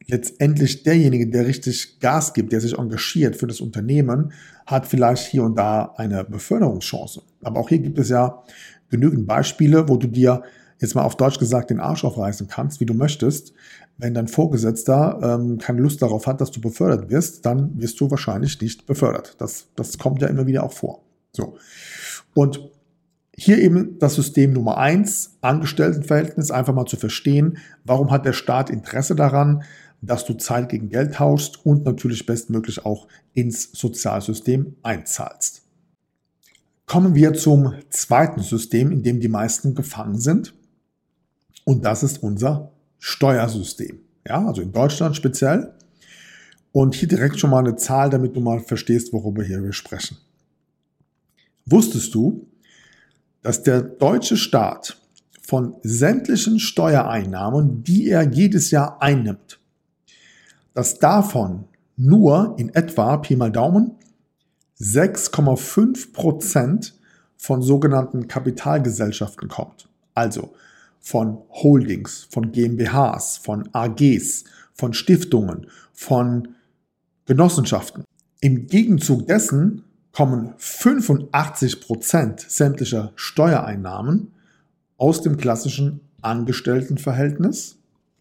[0.08, 4.32] letztendlich derjenige, der richtig Gas gibt, der sich engagiert für das Unternehmen,
[4.66, 7.22] hat vielleicht hier und da eine Beförderungschance.
[7.44, 8.44] Aber auch hier gibt es ja
[8.90, 10.44] genügend Beispiele, wo du dir
[10.80, 13.54] jetzt mal auf Deutsch gesagt den Arsch aufreißen kannst, wie du möchtest.
[13.98, 18.12] Wenn dein Vorgesetzter ähm, keine Lust darauf hat, dass du befördert wirst, dann wirst du
[18.12, 19.36] wahrscheinlich nicht befördert.
[19.40, 21.04] Das, das kommt ja immer wieder auch vor.
[21.32, 21.58] So.
[22.34, 22.70] Und
[23.36, 28.70] hier eben das System Nummer eins, Angestelltenverhältnis, einfach mal zu verstehen, warum hat der Staat
[28.70, 29.64] Interesse daran,
[30.02, 35.64] dass du Zeit gegen Geld tauschst und natürlich bestmöglich auch ins Sozialsystem einzahlst.
[36.86, 40.54] Kommen wir zum zweiten System, in dem die meisten gefangen sind.
[41.66, 44.00] Und das ist unser Steuersystem.
[44.26, 45.74] Ja, also in Deutschland speziell.
[46.72, 50.18] Und hier direkt schon mal eine Zahl, damit du mal verstehst, worüber hier wir sprechen.
[51.66, 52.48] Wusstest du,
[53.42, 54.98] dass der deutsche Staat
[55.42, 59.57] von sämtlichen Steuereinnahmen, die er jedes Jahr einnimmt,
[60.78, 63.96] dass davon nur in etwa, Pi mal Daumen,
[64.80, 66.94] 6,5 Prozent
[67.36, 69.90] von sogenannten Kapitalgesellschaften kommt.
[70.14, 70.54] Also
[71.00, 74.44] von Holdings, von GmbHs, von AGs,
[74.76, 76.50] von Stiftungen, von
[77.26, 78.04] Genossenschaften.
[78.42, 84.32] Im Gegenzug dessen kommen 85 Prozent sämtlicher Steuereinnahmen
[84.98, 87.78] aus dem klassischen Angestelltenverhältnis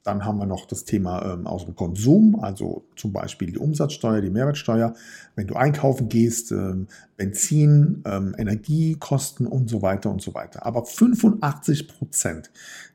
[0.07, 4.21] dann haben wir noch das Thema ähm, aus dem Konsum, also zum Beispiel die Umsatzsteuer,
[4.21, 4.95] die Mehrwertsteuer.
[5.35, 10.65] Wenn du einkaufen gehst, ähm, Benzin, ähm, Energiekosten und so weiter und so weiter.
[10.65, 12.51] Aber 85 Prozent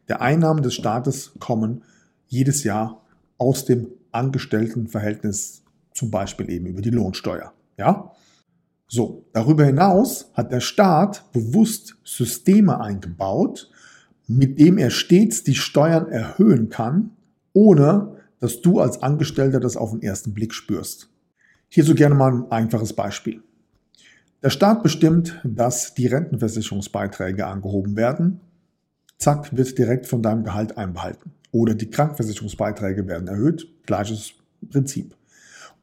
[0.07, 1.83] der Einnahmen des Staates kommen
[2.27, 3.01] jedes Jahr
[3.37, 7.53] aus dem Angestelltenverhältnis, zum Beispiel eben über die Lohnsteuer.
[7.77, 8.11] Ja?
[8.87, 13.69] So, darüber hinaus hat der Staat bewusst Systeme eingebaut,
[14.37, 17.11] mit dem er stets die Steuern erhöhen kann,
[17.53, 21.09] ohne dass du als Angestellter das auf den ersten Blick spürst.
[21.69, 23.41] Hierzu gerne mal ein einfaches Beispiel.
[24.43, 28.41] Der Staat bestimmt, dass die Rentenversicherungsbeiträge angehoben werden.
[29.17, 31.31] Zack, wird direkt von deinem Gehalt einbehalten.
[31.51, 33.67] Oder die Krankenversicherungsbeiträge werden erhöht.
[33.85, 34.33] Gleiches
[34.69, 35.15] Prinzip.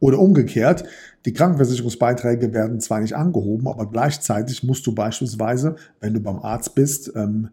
[0.00, 0.84] Oder umgekehrt,
[1.24, 6.74] die Krankenversicherungsbeiträge werden zwar nicht angehoben, aber gleichzeitig musst du beispielsweise, wenn du beim Arzt
[6.74, 7.48] bist, ähm,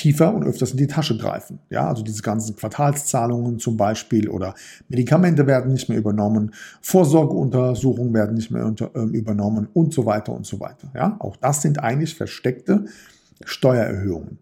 [0.00, 1.58] tiefer und öfters in die Tasche greifen.
[1.68, 4.54] Ja, also diese ganzen Quartalszahlungen zum Beispiel oder
[4.88, 10.32] Medikamente werden nicht mehr übernommen, Vorsorgeuntersuchungen werden nicht mehr unter, äh, übernommen und so weiter
[10.32, 10.90] und so weiter.
[10.94, 12.86] Ja, auch das sind eigentlich versteckte
[13.44, 14.38] Steuererhöhungen.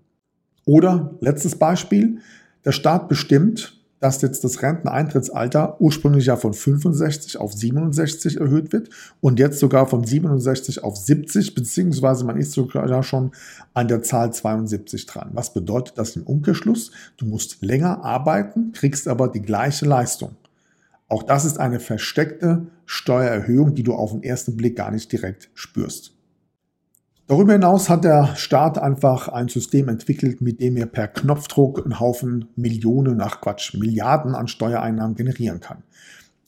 [0.64, 2.18] Oder letztes Beispiel,
[2.64, 8.90] der Staat bestimmt, dass jetzt das Renteneintrittsalter ursprünglich ja von 65 auf 67 erhöht wird
[9.20, 13.32] und jetzt sogar von 67 auf 70, beziehungsweise man ist sogar schon
[13.74, 15.30] an der Zahl 72 dran.
[15.32, 16.90] Was bedeutet das im Umkehrschluss?
[17.16, 20.37] Du musst länger arbeiten, kriegst aber die gleiche Leistung.
[21.08, 25.48] Auch das ist eine versteckte Steuererhöhung, die du auf den ersten Blick gar nicht direkt
[25.54, 26.17] spürst.
[27.28, 32.00] Darüber hinaus hat der Staat einfach ein System entwickelt, mit dem er per Knopfdruck einen
[32.00, 35.82] Haufen Millionen, ach Quatsch, Milliarden an Steuereinnahmen generieren kann.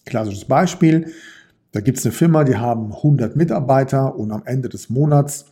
[0.07, 1.13] Klassisches Beispiel,
[1.73, 5.45] da gibt es eine Firma, die haben 100 Mitarbeiter und am Ende des Monats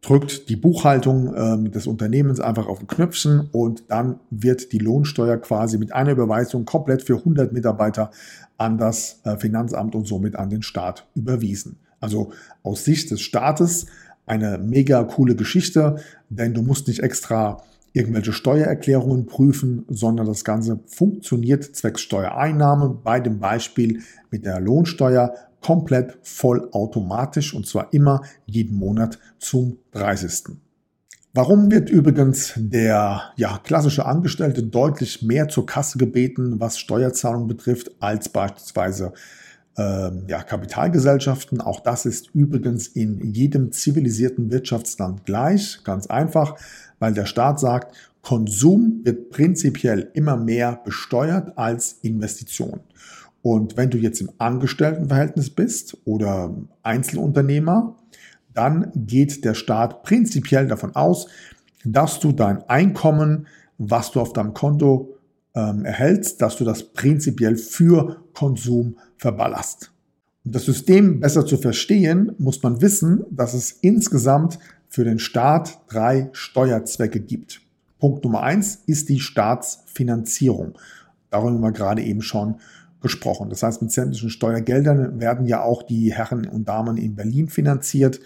[0.00, 5.36] drückt die Buchhaltung äh, des Unternehmens einfach auf ein Knöpfchen und dann wird die Lohnsteuer
[5.36, 8.10] quasi mit einer Überweisung komplett für 100 Mitarbeiter
[8.56, 11.76] an das äh, Finanzamt und somit an den Staat überwiesen.
[12.00, 13.86] Also aus Sicht des Staates
[14.26, 15.96] eine mega coole Geschichte,
[16.28, 17.62] denn du musst nicht extra
[17.92, 25.32] irgendwelche Steuererklärungen prüfen, sondern das Ganze funktioniert zwecks Steuereinnahme bei dem Beispiel mit der Lohnsteuer
[25.62, 30.56] komplett vollautomatisch und zwar immer jeden Monat zum 30.
[31.32, 37.90] Warum wird übrigens der ja, klassische Angestellte deutlich mehr zur Kasse gebeten, was Steuerzahlung betrifft,
[38.00, 39.12] als beispielsweise
[39.82, 41.60] ja, Kapitalgesellschaften.
[41.60, 46.56] Auch das ist übrigens in jedem zivilisierten Wirtschaftsland gleich, ganz einfach,
[46.98, 52.80] weil der Staat sagt, Konsum wird prinzipiell immer mehr besteuert als Investition.
[53.42, 57.96] Und wenn du jetzt im Angestelltenverhältnis bist oder Einzelunternehmer,
[58.52, 61.28] dann geht der Staat prinzipiell davon aus,
[61.84, 63.46] dass du dein Einkommen,
[63.78, 65.14] was du auf deinem Konto
[65.54, 69.92] ähm, erhältst, dass du das prinzipiell für Konsum verballerst.
[70.44, 75.80] Um das System besser zu verstehen, muss man wissen, dass es insgesamt für den Staat
[75.88, 77.60] drei Steuerzwecke gibt.
[77.98, 80.78] Punkt Nummer eins ist die Staatsfinanzierung.
[81.30, 82.56] Darüber haben wir gerade eben schon
[83.00, 83.50] gesprochen.
[83.50, 88.20] Das heißt, mit sämtlichen Steuergeldern werden ja auch die Herren und Damen in Berlin finanziert,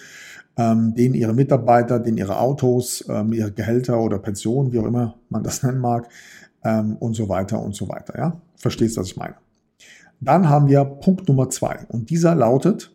[0.57, 5.17] ähm, denen ihre Mitarbeiter, denen ihre Autos, ähm, ihre Gehälter oder Pensionen, wie auch immer
[5.29, 6.09] man das nennen mag,
[6.65, 8.17] ähm, und so weiter und so weiter.
[8.19, 8.41] Ja?
[8.57, 9.35] Verstehst du, was ich meine?
[10.21, 12.93] Dann haben wir Punkt Nummer zwei und dieser lautet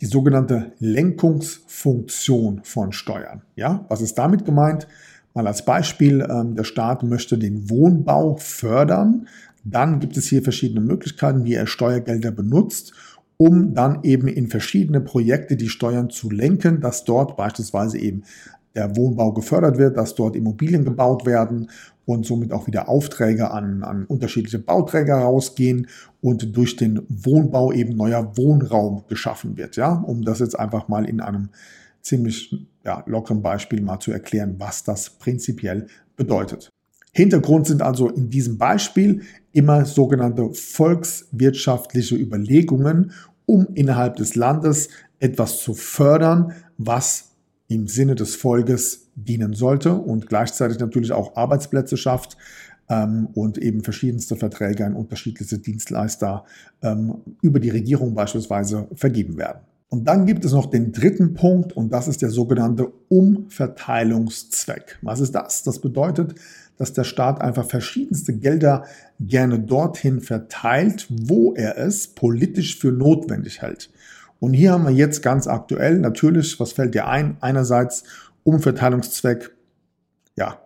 [0.00, 3.42] die sogenannte Lenkungsfunktion von Steuern.
[3.54, 4.88] Ja, was ist damit gemeint?
[5.34, 9.28] Mal als Beispiel, ähm, der Staat möchte den Wohnbau fördern.
[9.64, 12.92] Dann gibt es hier verschiedene Möglichkeiten, wie er Steuergelder benutzt,
[13.36, 18.24] um dann eben in verschiedene Projekte die Steuern zu lenken, dass dort beispielsweise eben
[18.74, 21.70] der Wohnbau gefördert wird, dass dort Immobilien gebaut werden
[22.04, 25.86] und somit auch wieder Aufträge an, an unterschiedliche Bauträger rausgehen
[26.20, 29.76] und durch den Wohnbau eben neuer Wohnraum geschaffen wird.
[29.76, 31.50] Ja, um das jetzt einfach mal in einem
[32.00, 35.86] ziemlich ja, lockeren Beispiel mal zu erklären, was das prinzipiell
[36.16, 36.70] bedeutet.
[37.12, 43.12] Hintergrund sind also in diesem Beispiel immer sogenannte volkswirtschaftliche Überlegungen,
[43.44, 44.88] um innerhalb des Landes
[45.20, 47.31] etwas zu fördern, was
[47.74, 52.36] im Sinne des Volkes dienen sollte und gleichzeitig natürlich auch Arbeitsplätze schafft
[52.88, 56.44] ähm, und eben verschiedenste Verträge an unterschiedliche Dienstleister
[56.82, 59.60] ähm, über die Regierung beispielsweise vergeben werden.
[59.88, 64.98] Und dann gibt es noch den dritten Punkt und das ist der sogenannte Umverteilungszweck.
[65.02, 65.64] Was ist das?
[65.64, 66.34] Das bedeutet,
[66.78, 68.86] dass der Staat einfach verschiedenste Gelder
[69.20, 73.90] gerne dorthin verteilt, wo er es politisch für notwendig hält.
[74.42, 77.36] Und hier haben wir jetzt ganz aktuell natürlich, was fällt dir ein?
[77.38, 78.02] Einerseits
[78.42, 79.52] Umverteilungszweck,
[80.34, 80.58] ja,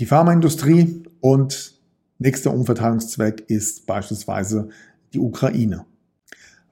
[0.00, 1.74] die Pharmaindustrie und
[2.18, 4.70] nächster Umverteilungszweck ist beispielsweise
[5.12, 5.84] die Ukraine.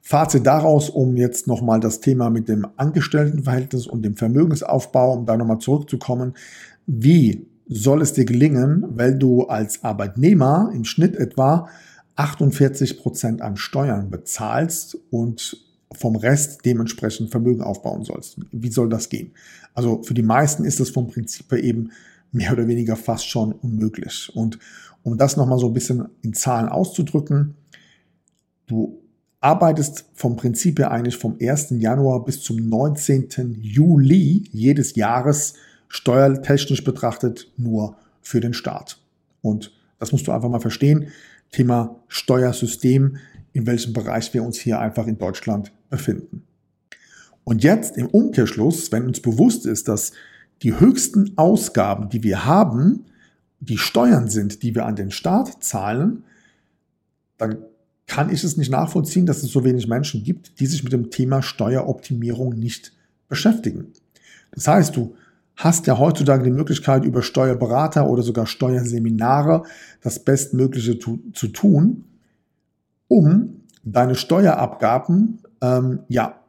[0.01, 5.37] Fazit daraus, um jetzt nochmal das Thema mit dem Angestelltenverhältnis und dem Vermögensaufbau, um da
[5.37, 6.33] nochmal zurückzukommen.
[6.85, 11.69] Wie soll es dir gelingen, weil du als Arbeitnehmer im Schnitt etwa
[12.17, 18.37] 48 Prozent an Steuern bezahlst und vom Rest dementsprechend Vermögen aufbauen sollst.
[18.51, 19.31] Wie soll das gehen?
[19.73, 21.91] Also für die meisten ist das vom Prinzip her eben
[22.31, 24.31] mehr oder weniger fast schon unmöglich.
[24.35, 24.59] Und
[25.03, 27.55] um das nochmal so ein bisschen in Zahlen auszudrücken,
[28.67, 28.99] du
[29.39, 31.69] arbeitest vom Prinzip her eigentlich vom 1.
[31.77, 33.57] Januar bis zum 19.
[33.61, 35.53] Juli jedes Jahres
[35.87, 38.99] steuertechnisch betrachtet nur für den Staat.
[39.41, 41.07] Und das musst du einfach mal verstehen.
[41.51, 43.17] Thema Steuersystem,
[43.53, 46.43] in welchem Bereich wir uns hier einfach in Deutschland befinden.
[47.43, 50.11] Und jetzt im Umkehrschluss, wenn uns bewusst ist, dass
[50.63, 53.05] die höchsten Ausgaben, die wir haben,
[53.59, 56.23] die Steuern sind, die wir an den Staat zahlen,
[57.37, 57.57] dann
[58.05, 61.09] kann ich es nicht nachvollziehen, dass es so wenig Menschen gibt, die sich mit dem
[61.09, 62.93] Thema Steueroptimierung nicht
[63.27, 63.93] beschäftigen.
[64.51, 65.15] Das heißt, du
[65.55, 69.63] hast ja heutzutage die Möglichkeit, über Steuerberater oder sogar Steuerseminare
[70.01, 72.05] das Bestmögliche zu, zu tun,
[73.07, 76.39] um deine Steuerabgaben ähm, ja,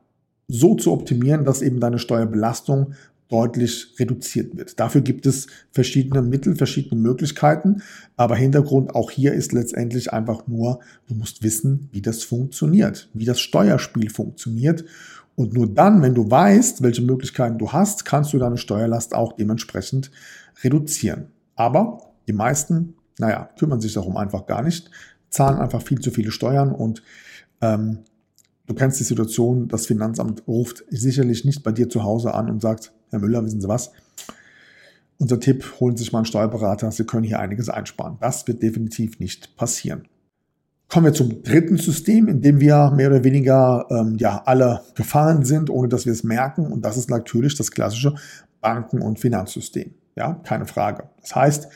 [0.49, 2.95] so zu optimieren, dass eben deine Steuerbelastung
[3.29, 4.81] deutlich reduziert wird.
[4.81, 7.83] Dafür gibt es verschiedene Mittel, verschiedene Möglichkeiten,
[8.17, 13.27] aber Hintergrund auch hier ist letztendlich einfach nur, du musst wissen, wie das funktioniert, wie
[13.27, 14.85] das Steuerspiel funktioniert
[15.39, 19.35] und nur dann, wenn du weißt, welche Möglichkeiten du hast, kannst du deine Steuerlast auch
[19.35, 20.11] dementsprechend
[20.65, 21.29] reduzieren.
[21.55, 24.91] Aber die meisten, naja, kümmern sich darum einfach gar nicht,
[25.31, 27.03] zahlen einfach viel zu viele Steuern und
[27.61, 27.99] ähm,
[28.69, 32.61] Du kennst die Situation, das Finanzamt ruft sicherlich nicht bei dir zu Hause an und
[32.61, 33.91] sagt, Herr Müller, wissen Sie was?
[35.17, 38.19] Unser Tipp, holen Sie sich mal einen Steuerberater, Sie können hier einiges einsparen.
[38.21, 40.07] Das wird definitiv nicht passieren.
[40.87, 45.47] Kommen wir zum dritten System, in dem wir mehr oder weniger ähm, ja, alle gefahren
[45.47, 46.67] sind, ohne dass wir es merken.
[46.71, 48.15] Und das ist natürlich das klassische
[48.61, 49.95] Banken- und Finanzsystem.
[50.15, 51.09] Ja, keine Frage.
[51.23, 51.69] Das heißt,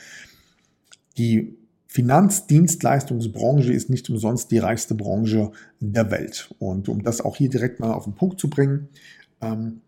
[1.17, 1.59] die
[1.93, 6.55] Finanzdienstleistungsbranche ist nicht umsonst die reichste Branche der Welt.
[6.59, 8.89] Und um das auch hier direkt mal auf den Punkt zu bringen,
[9.43, 9.83] ähm,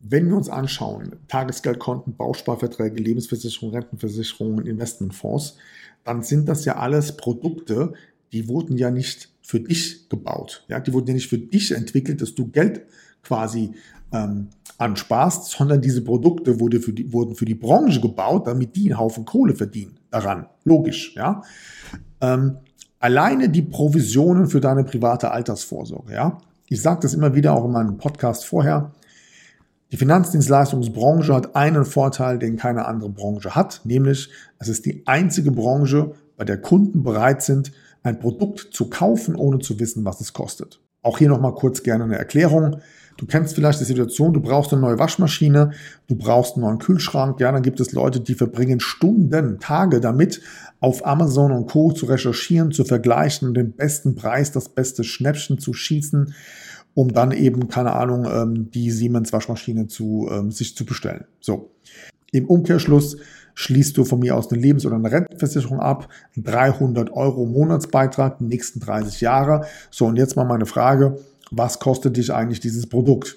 [0.00, 5.58] wenn wir uns anschauen, Tagesgeldkonten, Bausparverträge, Lebensversicherungen, Rentenversicherungen, Investmentfonds,
[6.04, 7.92] dann sind das ja alles Produkte,
[8.32, 10.64] die wurden ja nicht für dich gebaut.
[10.68, 12.80] Ja, die wurden ja nicht für dich entwickelt, dass du Geld
[13.22, 13.72] quasi
[14.10, 14.48] ähm,
[14.78, 18.98] ansparst, sondern diese Produkte wurde für die, wurden für die Branche gebaut, damit die einen
[18.98, 20.46] Haufen Kohle verdienen daran.
[20.64, 21.42] Logisch, ja.
[22.20, 22.58] Ähm,
[23.02, 26.38] Alleine die Provisionen für deine private Altersvorsorge, ja.
[26.68, 28.92] Ich sage das immer wieder auch in meinem Podcast vorher.
[29.90, 35.50] Die Finanzdienstleistungsbranche hat einen Vorteil, den keine andere Branche hat, nämlich es ist die einzige
[35.50, 37.72] Branche, bei der Kunden bereit sind,
[38.04, 40.80] ein Produkt zu kaufen, ohne zu wissen, was es kostet.
[41.02, 42.76] Auch hier nochmal kurz gerne eine Erklärung.
[43.16, 45.72] Du kennst vielleicht die Situation, du brauchst eine neue Waschmaschine,
[46.08, 47.40] du brauchst einen neuen Kühlschrank.
[47.40, 50.40] Ja, dann gibt es Leute, die verbringen Stunden, Tage damit,
[50.80, 51.92] auf Amazon und Co.
[51.92, 56.34] zu recherchieren, zu vergleichen den besten Preis, das beste Schnäppchen zu schießen,
[56.94, 61.24] um dann eben, keine Ahnung, ähm, die Siemens Waschmaschine zu, ähm, sich zu bestellen.
[61.40, 61.70] So.
[62.32, 63.18] Im Umkehrschluss
[63.54, 68.44] schließt du von mir aus eine Lebens- oder eine Rentenversicherung ab, 300 Euro Monatsbeitrag, die
[68.44, 69.66] nächsten 30 Jahre.
[69.90, 71.18] So, und jetzt mal meine Frage,
[71.50, 73.36] was kostet dich eigentlich dieses Produkt?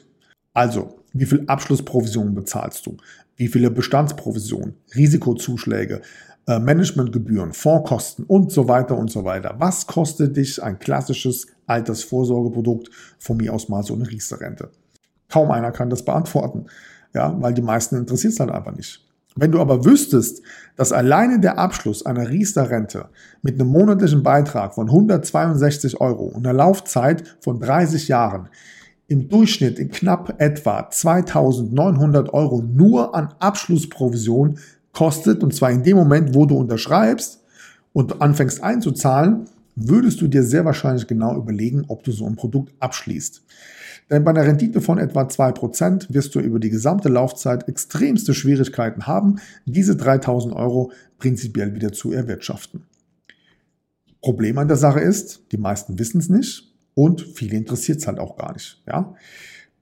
[0.53, 2.97] Also, wie viel Abschlussprovisionen bezahlst du?
[3.35, 6.01] Wie viele Bestandsprovisionen, Risikozuschläge,
[6.47, 9.55] äh, Managementgebühren, Fondskosten und so weiter und so weiter.
[9.57, 14.69] Was kostet dich ein klassisches Altersvorsorgeprodukt, von mir aus mal so eine Riester-Rente?
[15.29, 16.67] Kaum einer kann das beantworten,
[17.13, 19.04] ja, weil die meisten interessiert es halt einfach nicht.
[19.37, 20.41] Wenn du aber wüsstest,
[20.77, 23.09] dass alleine der Abschluss einer Riester-Rente
[23.41, 28.47] mit einem monatlichen Beitrag von 162 Euro und einer Laufzeit von 30 Jahren
[29.07, 34.57] im Durchschnitt in knapp etwa 2900 Euro nur an Abschlussprovision
[34.93, 37.43] kostet, und zwar in dem Moment, wo du unterschreibst
[37.91, 42.73] und anfängst einzuzahlen, würdest du dir sehr wahrscheinlich genau überlegen, ob du so ein Produkt
[42.79, 43.43] abschließt.
[44.09, 49.07] Denn bei einer Rendite von etwa 2% wirst du über die gesamte Laufzeit extremste Schwierigkeiten
[49.07, 52.83] haben, diese 3000 Euro prinzipiell wieder zu erwirtschaften.
[54.21, 58.19] Problem an der Sache ist, die meisten wissen es nicht und viele interessiert es halt
[58.19, 58.81] auch gar nicht.
[58.87, 59.15] Ja?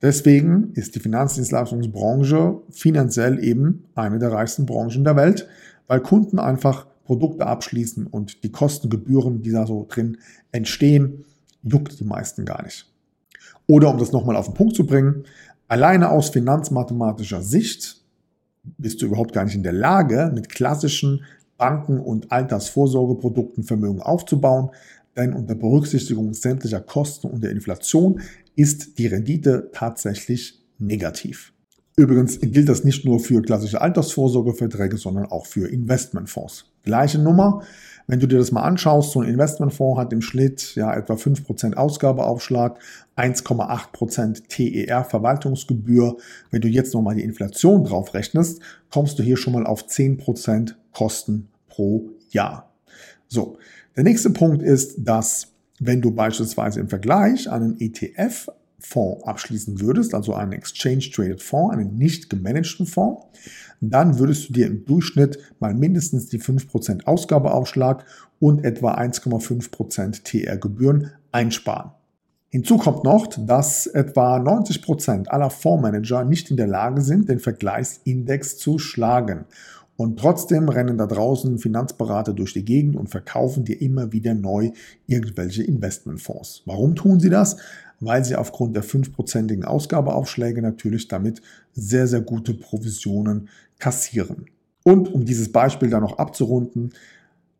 [0.01, 5.47] Deswegen ist die Finanzdienstleistungsbranche finanziell eben eine der reichsten Branchen der Welt,
[5.87, 10.17] weil Kunden einfach Produkte abschließen und die Kostengebühren, die da so drin
[10.51, 11.25] entstehen,
[11.61, 12.92] juckt die meisten gar nicht.
[13.67, 15.23] Oder um das nochmal auf den Punkt zu bringen,
[15.67, 18.01] alleine aus finanzmathematischer Sicht
[18.77, 21.23] bist du überhaupt gar nicht in der Lage, mit klassischen
[21.57, 24.69] Banken- und Altersvorsorgeprodukten Vermögen aufzubauen,
[25.15, 28.21] denn unter Berücksichtigung sämtlicher Kosten und der Inflation
[28.55, 31.53] ist die Rendite tatsächlich negativ.
[31.95, 36.65] Übrigens gilt das nicht nur für klassische Altersvorsorgeverträge, sondern auch für Investmentfonds.
[36.81, 37.61] Gleiche Nummer.
[38.07, 41.75] Wenn du dir das mal anschaust, so ein Investmentfonds hat im Schnitt ja etwa 5%
[41.75, 42.79] Ausgabeaufschlag,
[43.15, 46.17] 1,8% TER Verwaltungsgebühr.
[46.51, 50.73] Wenn du jetzt nochmal die Inflation drauf rechnest, kommst du hier schon mal auf 10%
[50.91, 52.71] Kosten pro Jahr.
[53.27, 53.57] So,
[53.95, 58.49] der nächste Punkt ist, dass wenn du beispielsweise im Vergleich einen ETF
[58.85, 63.25] Fonds abschließen würdest, also einen Exchange Traded Fonds, einen nicht gemanagten Fonds,
[63.81, 68.05] dann würdest du dir im Durchschnitt mal mindestens die 5% Ausgabeaufschlag
[68.39, 71.91] und etwa 1,5% TR-Gebühren einsparen.
[72.49, 78.57] Hinzu kommt noch, dass etwa 90% aller Fondsmanager nicht in der Lage sind, den Vergleichsindex
[78.57, 79.45] zu schlagen.
[79.95, 84.71] Und trotzdem rennen da draußen Finanzberater durch die Gegend und verkaufen dir immer wieder neu
[85.07, 86.63] irgendwelche Investmentfonds.
[86.65, 87.57] Warum tun sie das?
[88.05, 91.41] Weil sie aufgrund der fünfprozentigen Ausgabeaufschläge natürlich damit
[91.73, 93.49] sehr, sehr gute Provisionen
[93.79, 94.45] kassieren.
[94.83, 96.93] Und um dieses Beispiel dann noch abzurunden,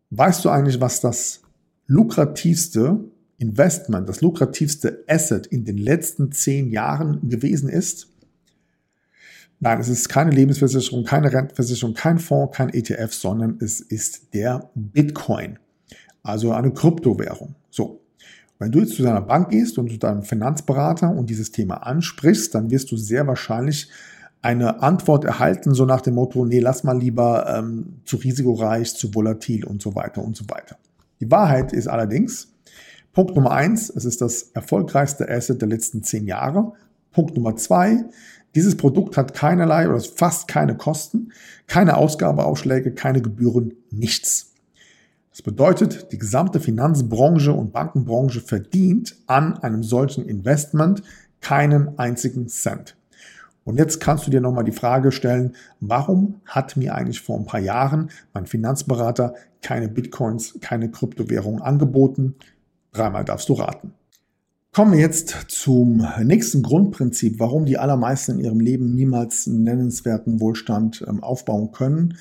[0.10, 1.42] weißt du eigentlich, was das
[1.88, 3.00] lukrativste
[3.38, 8.08] Investment, das lukrativste Asset in den letzten zehn Jahren gewesen ist?
[9.60, 14.70] Nein, es ist keine Lebensversicherung, keine Rentenversicherung, kein Fonds, kein ETF, sondern es ist der
[14.76, 15.58] Bitcoin,
[16.22, 17.56] also eine Kryptowährung.
[17.70, 18.03] So.
[18.60, 22.54] Wenn du jetzt zu deiner Bank gehst und zu deinem Finanzberater und dieses Thema ansprichst,
[22.56, 23.90] dann wirst du sehr wahrscheinlich
[24.42, 29.16] eine Antwort erhalten, so nach dem Motto, nee, lass mal lieber ähm, zu risikoreich, zu
[29.16, 30.78] volatil und so weiter und so weiter.
[31.22, 32.54] Die Wahrheit ist allerdings,
[33.14, 36.74] Punkt Nummer eins, es ist das erfolgreichste Asset der letzten zehn Jahre.
[37.12, 38.04] Punkt Nummer zwei,
[38.56, 41.32] dieses Produkt hat keinerlei oder fast keine Kosten,
[41.68, 44.53] keine Ausgabeaufschläge, keine Gebühren, nichts.
[45.34, 51.02] Das bedeutet, die gesamte Finanzbranche und Bankenbranche verdient an einem solchen Investment
[51.42, 52.96] keinen einzigen Cent.
[53.64, 57.48] Und jetzt kannst du dir nochmal die Frage stellen, warum hat mir eigentlich vor ein
[57.48, 62.36] paar Jahren mein Finanzberater keine Bitcoins, keine Kryptowährungen angeboten?
[62.92, 63.96] Dreimal darfst du raten.
[64.72, 70.40] Kommen wir jetzt zum nächsten Grundprinzip, warum die allermeisten in ihrem Leben niemals einen nennenswerten
[70.40, 72.18] Wohlstand ähm, aufbauen können.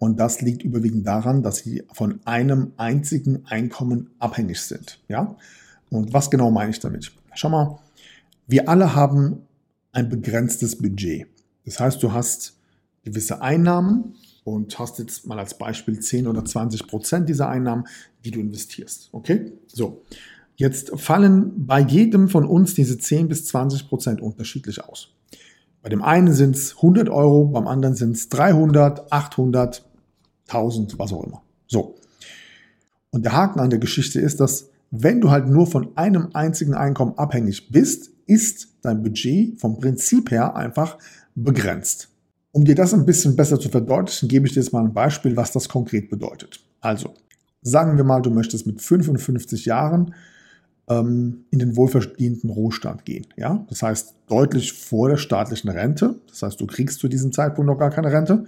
[0.00, 4.98] Und das liegt überwiegend daran, dass sie von einem einzigen Einkommen abhängig sind.
[5.08, 5.36] Ja?
[5.90, 7.12] Und was genau meine ich damit?
[7.34, 7.78] Schau mal,
[8.46, 9.42] wir alle haben
[9.92, 11.26] ein begrenztes Budget.
[11.66, 12.56] Das heißt, du hast
[13.04, 17.84] gewisse Einnahmen und hast jetzt mal als Beispiel 10 oder 20 Prozent dieser Einnahmen,
[18.24, 19.10] die du investierst.
[19.12, 19.52] Okay?
[19.66, 20.00] So.
[20.56, 25.08] Jetzt fallen bei jedem von uns diese 10 bis 20 Prozent unterschiedlich aus.
[25.82, 29.89] Bei dem einen sind es 100 Euro, beim anderen sind es 300, 800,
[30.52, 31.42] 1000, was auch immer.
[31.66, 31.96] So.
[33.10, 36.74] Und der Haken an der Geschichte ist, dass wenn du halt nur von einem einzigen
[36.74, 40.98] Einkommen abhängig bist, ist dein Budget vom Prinzip her einfach
[41.34, 42.08] begrenzt.
[42.52, 45.36] Um dir das ein bisschen besser zu verdeutlichen, gebe ich dir jetzt mal ein Beispiel,
[45.36, 46.60] was das konkret bedeutet.
[46.80, 47.14] Also,
[47.62, 50.14] sagen wir mal, du möchtest mit 55 Jahren
[50.88, 53.26] ähm, in den wohlverdienten Ruhestand gehen.
[53.36, 53.64] Ja?
[53.68, 56.16] Das heißt, deutlich vor der staatlichen Rente.
[56.28, 58.44] Das heißt, du kriegst zu diesem Zeitpunkt noch gar keine Rente.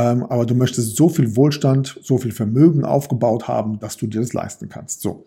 [0.00, 4.20] Ähm, aber du möchtest so viel Wohlstand, so viel Vermögen aufgebaut haben, dass du dir
[4.20, 5.02] das leisten kannst.
[5.02, 5.26] So.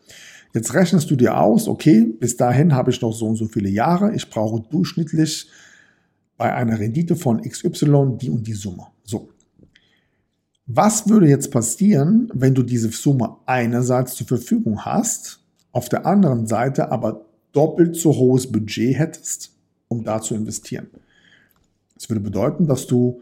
[0.56, 3.70] Jetzt rechnest du dir aus, okay, bis dahin habe ich noch so und so viele
[3.70, 4.16] Jahre.
[4.16, 5.48] Ich brauche durchschnittlich
[6.38, 8.88] bei einer Rendite von XY die und die Summe.
[9.04, 9.30] So.
[10.66, 15.40] Was würde jetzt passieren, wenn du diese Summe einerseits zur Verfügung hast
[15.72, 19.52] auf der anderen Seite aber doppelt so hohes Budget hättest,
[19.88, 20.88] um da zu investieren.
[21.94, 23.22] Das würde bedeuten, dass du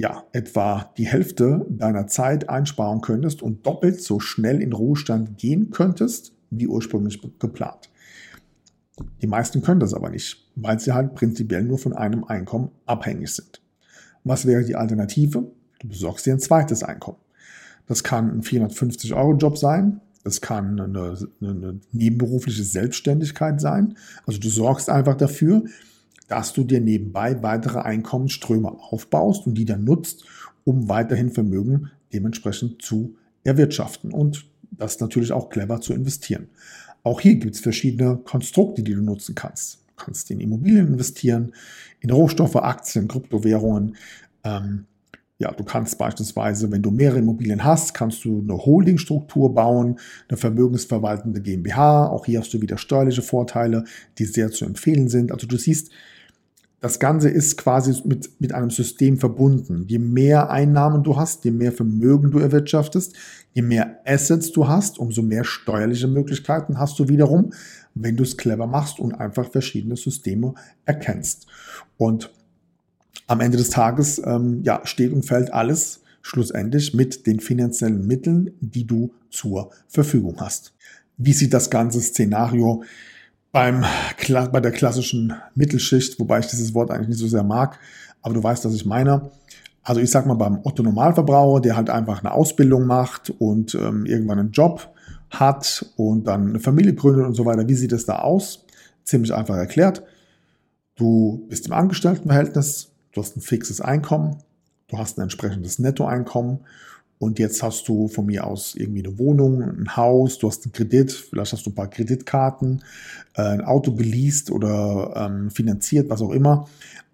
[0.00, 5.70] ja etwa die Hälfte deiner Zeit einsparen könntest und doppelt so schnell in Ruhestand gehen
[5.70, 7.90] könntest, wie ursprünglich geplant.
[9.22, 13.30] Die meisten können das aber nicht, weil sie halt prinzipiell nur von einem Einkommen abhängig
[13.30, 13.60] sind.
[14.24, 15.50] Was wäre die Alternative?
[15.80, 17.18] Du besorgst dir ein zweites Einkommen.
[17.86, 23.96] Das kann ein 450-Euro-Job sein, es kann eine, eine nebenberufliche Selbstständigkeit sein.
[24.26, 25.64] Also du sorgst einfach dafür,
[26.30, 30.24] dass du dir nebenbei weitere Einkommensströme aufbaust und die dann nutzt,
[30.64, 36.46] um weiterhin Vermögen dementsprechend zu erwirtschaften und das natürlich auch clever zu investieren.
[37.02, 39.80] Auch hier gibt es verschiedene Konstrukte, die du nutzen kannst.
[39.88, 41.52] Du kannst in Immobilien investieren,
[41.98, 43.96] in Rohstoffe, Aktien, Kryptowährungen.
[44.44, 44.84] Ähm,
[45.38, 50.36] ja, du kannst beispielsweise, wenn du mehrere Immobilien hast, kannst du eine Holdingstruktur bauen, eine
[50.36, 52.06] vermögensverwaltende GmbH.
[52.06, 53.84] Auch hier hast du wieder steuerliche Vorteile,
[54.18, 55.32] die sehr zu empfehlen sind.
[55.32, 55.90] Also du siehst,
[56.80, 59.84] das Ganze ist quasi mit, mit einem System verbunden.
[59.86, 63.14] Je mehr Einnahmen du hast, je mehr Vermögen du erwirtschaftest,
[63.52, 67.52] je mehr Assets du hast, umso mehr steuerliche Möglichkeiten hast du wiederum,
[67.94, 70.54] wenn du es clever machst und einfach verschiedene Systeme
[70.86, 71.46] erkennst.
[71.98, 72.30] Und
[73.26, 78.52] am Ende des Tages ähm, ja, steht und fällt alles schlussendlich mit den finanziellen Mitteln,
[78.60, 80.72] die du zur Verfügung hast.
[81.18, 82.82] Wie sieht das ganze Szenario
[83.52, 83.84] beim,
[84.52, 87.78] bei der klassischen Mittelschicht, wobei ich dieses Wort eigentlich nicht so sehr mag,
[88.22, 89.30] aber du weißt, was ich meine.
[89.82, 94.04] Also ich sag mal beim Otto Normalverbraucher, der halt einfach eine Ausbildung macht und ähm,
[94.06, 94.90] irgendwann einen Job
[95.30, 97.66] hat und dann eine Familie gründet und so weiter.
[97.66, 98.66] Wie sieht es da aus?
[99.04, 100.02] Ziemlich einfach erklärt.
[100.96, 104.36] Du bist im Angestelltenverhältnis, du hast ein fixes Einkommen,
[104.88, 106.60] du hast ein entsprechendes Nettoeinkommen
[107.20, 110.72] und jetzt hast du von mir aus irgendwie eine Wohnung, ein Haus, du hast einen
[110.72, 112.82] Kredit, vielleicht hast du ein paar Kreditkarten,
[113.34, 116.66] äh, ein Auto geleast oder ähm, finanziert, was auch immer.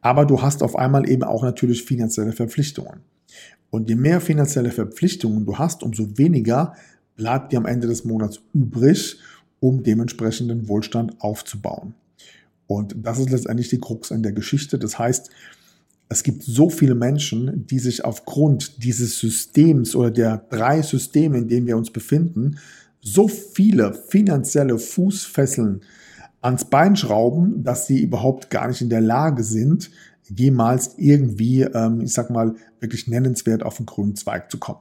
[0.02, 3.00] Aber du hast auf einmal eben auch natürlich finanzielle Verpflichtungen.
[3.70, 6.74] Und je mehr finanzielle Verpflichtungen du hast, umso weniger
[7.16, 9.18] bleibt dir am Ende des Monats übrig,
[9.58, 11.94] um dementsprechenden Wohlstand aufzubauen.
[12.68, 14.78] Und das ist letztendlich die Krux an der Geschichte.
[14.78, 15.30] Das heißt,
[16.08, 21.48] es gibt so viele Menschen, die sich aufgrund dieses Systems oder der drei Systeme, in
[21.48, 22.58] denen wir uns befinden,
[23.00, 25.82] so viele finanzielle Fußfesseln
[26.40, 29.90] ans Bein schrauben, dass sie überhaupt gar nicht in der Lage sind,
[30.28, 34.80] jemals irgendwie, ähm, ich sag mal, wirklich nennenswert auf den grünen Zweig zu kommen.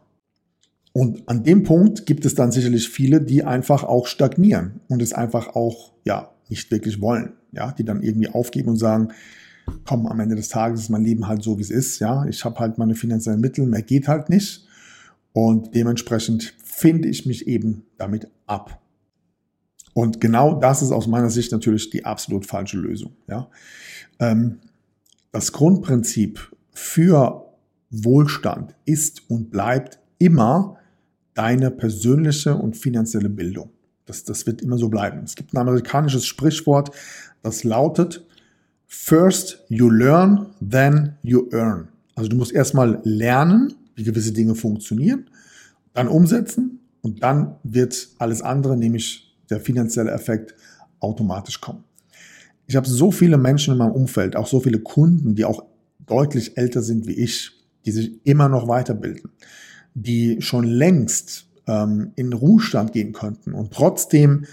[0.93, 5.13] Und an dem Punkt gibt es dann sicherlich viele, die einfach auch stagnieren und es
[5.13, 9.09] einfach auch, ja, nicht wirklich wollen, ja, die dann irgendwie aufgeben und sagen,
[9.85, 11.99] komm, am Ende des Tages ist mein Leben halt so, wie es ist.
[11.99, 14.65] Ja, ich habe halt meine finanziellen Mittel, mehr geht halt nicht.
[15.33, 18.81] Und dementsprechend finde ich mich eben damit ab.
[19.93, 23.15] Und genau das ist aus meiner Sicht natürlich die absolut falsche Lösung.
[23.27, 23.49] Ja?
[24.19, 24.59] Ähm,
[25.31, 27.45] das Grundprinzip für
[27.89, 30.77] Wohlstand ist und bleibt immer
[31.33, 33.69] deine persönliche und finanzielle Bildung.
[34.05, 35.21] Das, das wird immer so bleiben.
[35.23, 36.91] Es gibt ein amerikanisches Sprichwort,
[37.41, 38.24] das lautet,
[38.97, 41.89] First you learn, then you earn.
[42.15, 45.29] Also du musst erstmal lernen, wie gewisse Dinge funktionieren,
[45.93, 50.55] dann umsetzen und dann wird alles andere, nämlich der finanzielle Effekt,
[51.01, 51.83] automatisch kommen.
[52.65, 55.65] Ich habe so viele Menschen in meinem Umfeld, auch so viele Kunden, die auch
[56.07, 57.51] deutlich älter sind wie ich,
[57.85, 59.29] die sich immer noch weiterbilden,
[59.93, 64.45] die schon längst ähm, in Ruhestand gehen könnten und trotzdem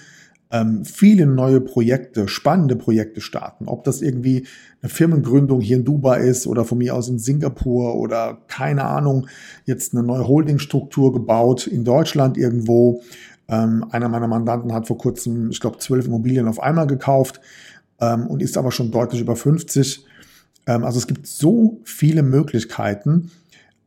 [0.52, 3.66] ähm, viele neue Projekte, spannende Projekte starten.
[3.66, 4.46] Ob das irgendwie
[4.82, 9.26] eine Firmengründung hier in Dubai ist oder von mir aus in Singapur oder keine Ahnung,
[9.64, 13.02] jetzt eine neue Holdingstruktur gebaut in Deutschland irgendwo.
[13.48, 17.40] Ähm, einer meiner Mandanten hat vor kurzem, ich glaube, zwölf Immobilien auf einmal gekauft
[18.00, 20.04] ähm, und ist aber schon deutlich über 50.
[20.66, 23.30] Ähm, also es gibt so viele Möglichkeiten,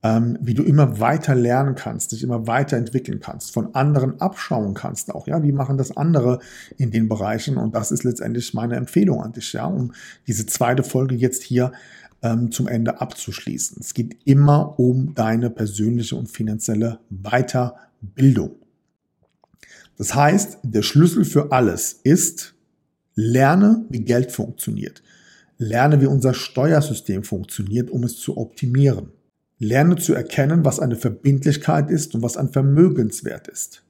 [0.06, 5.10] ähm, wie du immer weiter lernen kannst, dich immer weiterentwickeln kannst, von anderen abschauen kannst
[5.10, 6.39] auch, ja, wie machen das andere
[6.78, 9.93] in den Bereichen und das ist letztendlich meine Empfehlung an dich, ja, um
[10.28, 11.72] diese zweite Folge jetzt hier
[12.22, 13.78] ähm, zum Ende abzuschließen.
[13.82, 18.51] Es geht immer um deine persönliche und finanzielle Weiterbildung.
[19.97, 22.53] Das heißt, der Schlüssel für alles ist,
[23.16, 25.01] lerne, wie Geld funktioniert.
[25.58, 29.14] Lerne, wie unser Steuersystem funktioniert, um es zu optimieren.
[29.58, 33.84] Lerne zu erkennen, was eine Verbindlichkeit ist und was ein Vermögenswert ist.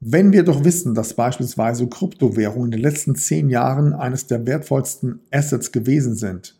[0.00, 5.20] Wenn wir doch wissen, dass beispielsweise Kryptowährungen in den letzten zehn Jahren eines der wertvollsten
[5.32, 6.56] Assets gewesen sind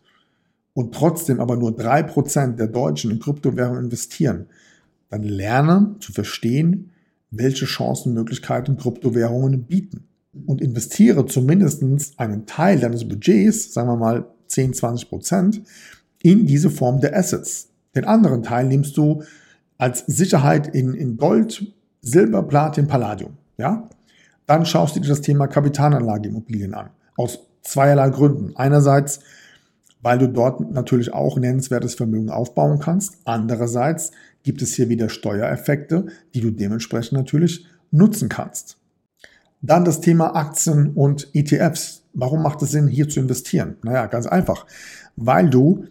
[0.75, 4.47] und trotzdem aber nur drei Prozent der Deutschen in Kryptowährungen investieren,
[5.09, 6.91] dann lerne zu verstehen,
[7.31, 10.09] welche Chancenmöglichkeiten Kryptowährungen bieten
[10.47, 11.83] und investiere zumindest
[12.17, 15.63] einen Teil deines Budgets, sagen wir mal 10, 20 Prozent,
[16.23, 17.68] in diese Form der Assets.
[17.95, 19.23] Den anderen Teil nimmst du
[19.79, 23.37] als Sicherheit in, in Gold, Silber, Platin, Palladium.
[23.57, 23.89] Ja?
[24.47, 26.91] Dann schaust du dir das Thema Kapitalanlageimmobilien an.
[27.17, 28.57] Aus zweierlei Gründen.
[28.57, 29.21] Einerseits,
[30.03, 33.19] weil du dort natürlich auch nennenswertes Vermögen aufbauen kannst.
[33.25, 34.13] Andererseits
[34.43, 38.79] gibt es hier wieder Steuereffekte, die du dementsprechend natürlich nutzen kannst.
[39.61, 42.03] Dann das Thema Aktien und ETFs.
[42.15, 43.77] Warum macht es Sinn, hier zu investieren?
[43.83, 44.67] Naja, ganz einfach.
[45.17, 45.85] Weil du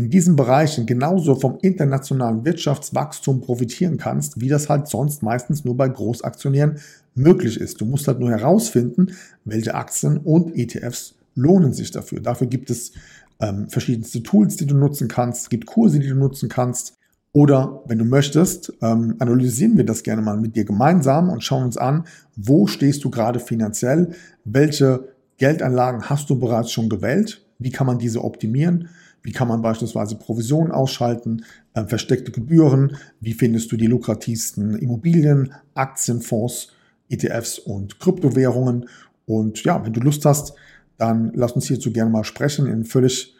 [0.00, 5.76] in diesen Bereichen genauso vom internationalen Wirtschaftswachstum profitieren kannst, wie das halt sonst meistens nur
[5.76, 6.78] bei Großaktionären
[7.14, 7.82] möglich ist.
[7.82, 9.08] Du musst halt nur herausfinden,
[9.44, 12.20] welche Aktien und ETFs lohnen sich dafür.
[12.20, 12.92] Dafür gibt es
[13.40, 16.96] ähm, verschiedenste Tools, die du nutzen kannst, gibt Kurse, die du nutzen kannst.
[17.32, 21.64] Oder wenn du möchtest, ähm, analysieren wir das gerne mal mit dir gemeinsam und schauen
[21.64, 22.04] uns an,
[22.36, 24.12] wo stehst du gerade finanziell,
[24.46, 28.88] welche Geldanlagen hast du bereits schon gewählt, wie kann man diese optimieren
[29.22, 31.44] wie kann man beispielsweise Provisionen ausschalten,
[31.74, 32.96] äh, versteckte Gebühren?
[33.20, 36.72] Wie findest du die lukrativsten Immobilien, Aktienfonds,
[37.08, 38.88] ETFs und Kryptowährungen?
[39.26, 40.54] Und ja, wenn du Lust hast,
[40.96, 43.34] dann lass uns hierzu gerne mal sprechen in völlig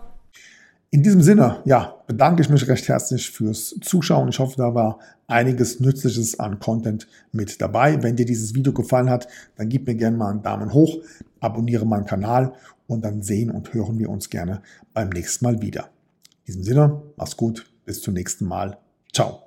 [0.89, 4.29] In diesem Sinne, ja, bedanke ich mich recht herzlich fürs Zuschauen.
[4.29, 8.01] Ich hoffe, da war einiges Nützliches an Content mit dabei.
[8.01, 9.27] Wenn dir dieses Video gefallen hat,
[9.57, 10.97] dann gib mir gerne mal einen Daumen hoch,
[11.41, 12.53] abonniere meinen Kanal
[12.87, 14.61] und dann sehen und hören wir uns gerne
[14.93, 15.89] beim nächsten Mal wieder.
[16.45, 18.77] In diesem Sinne, mach's gut, bis zum nächsten Mal.
[19.11, 19.46] Ciao.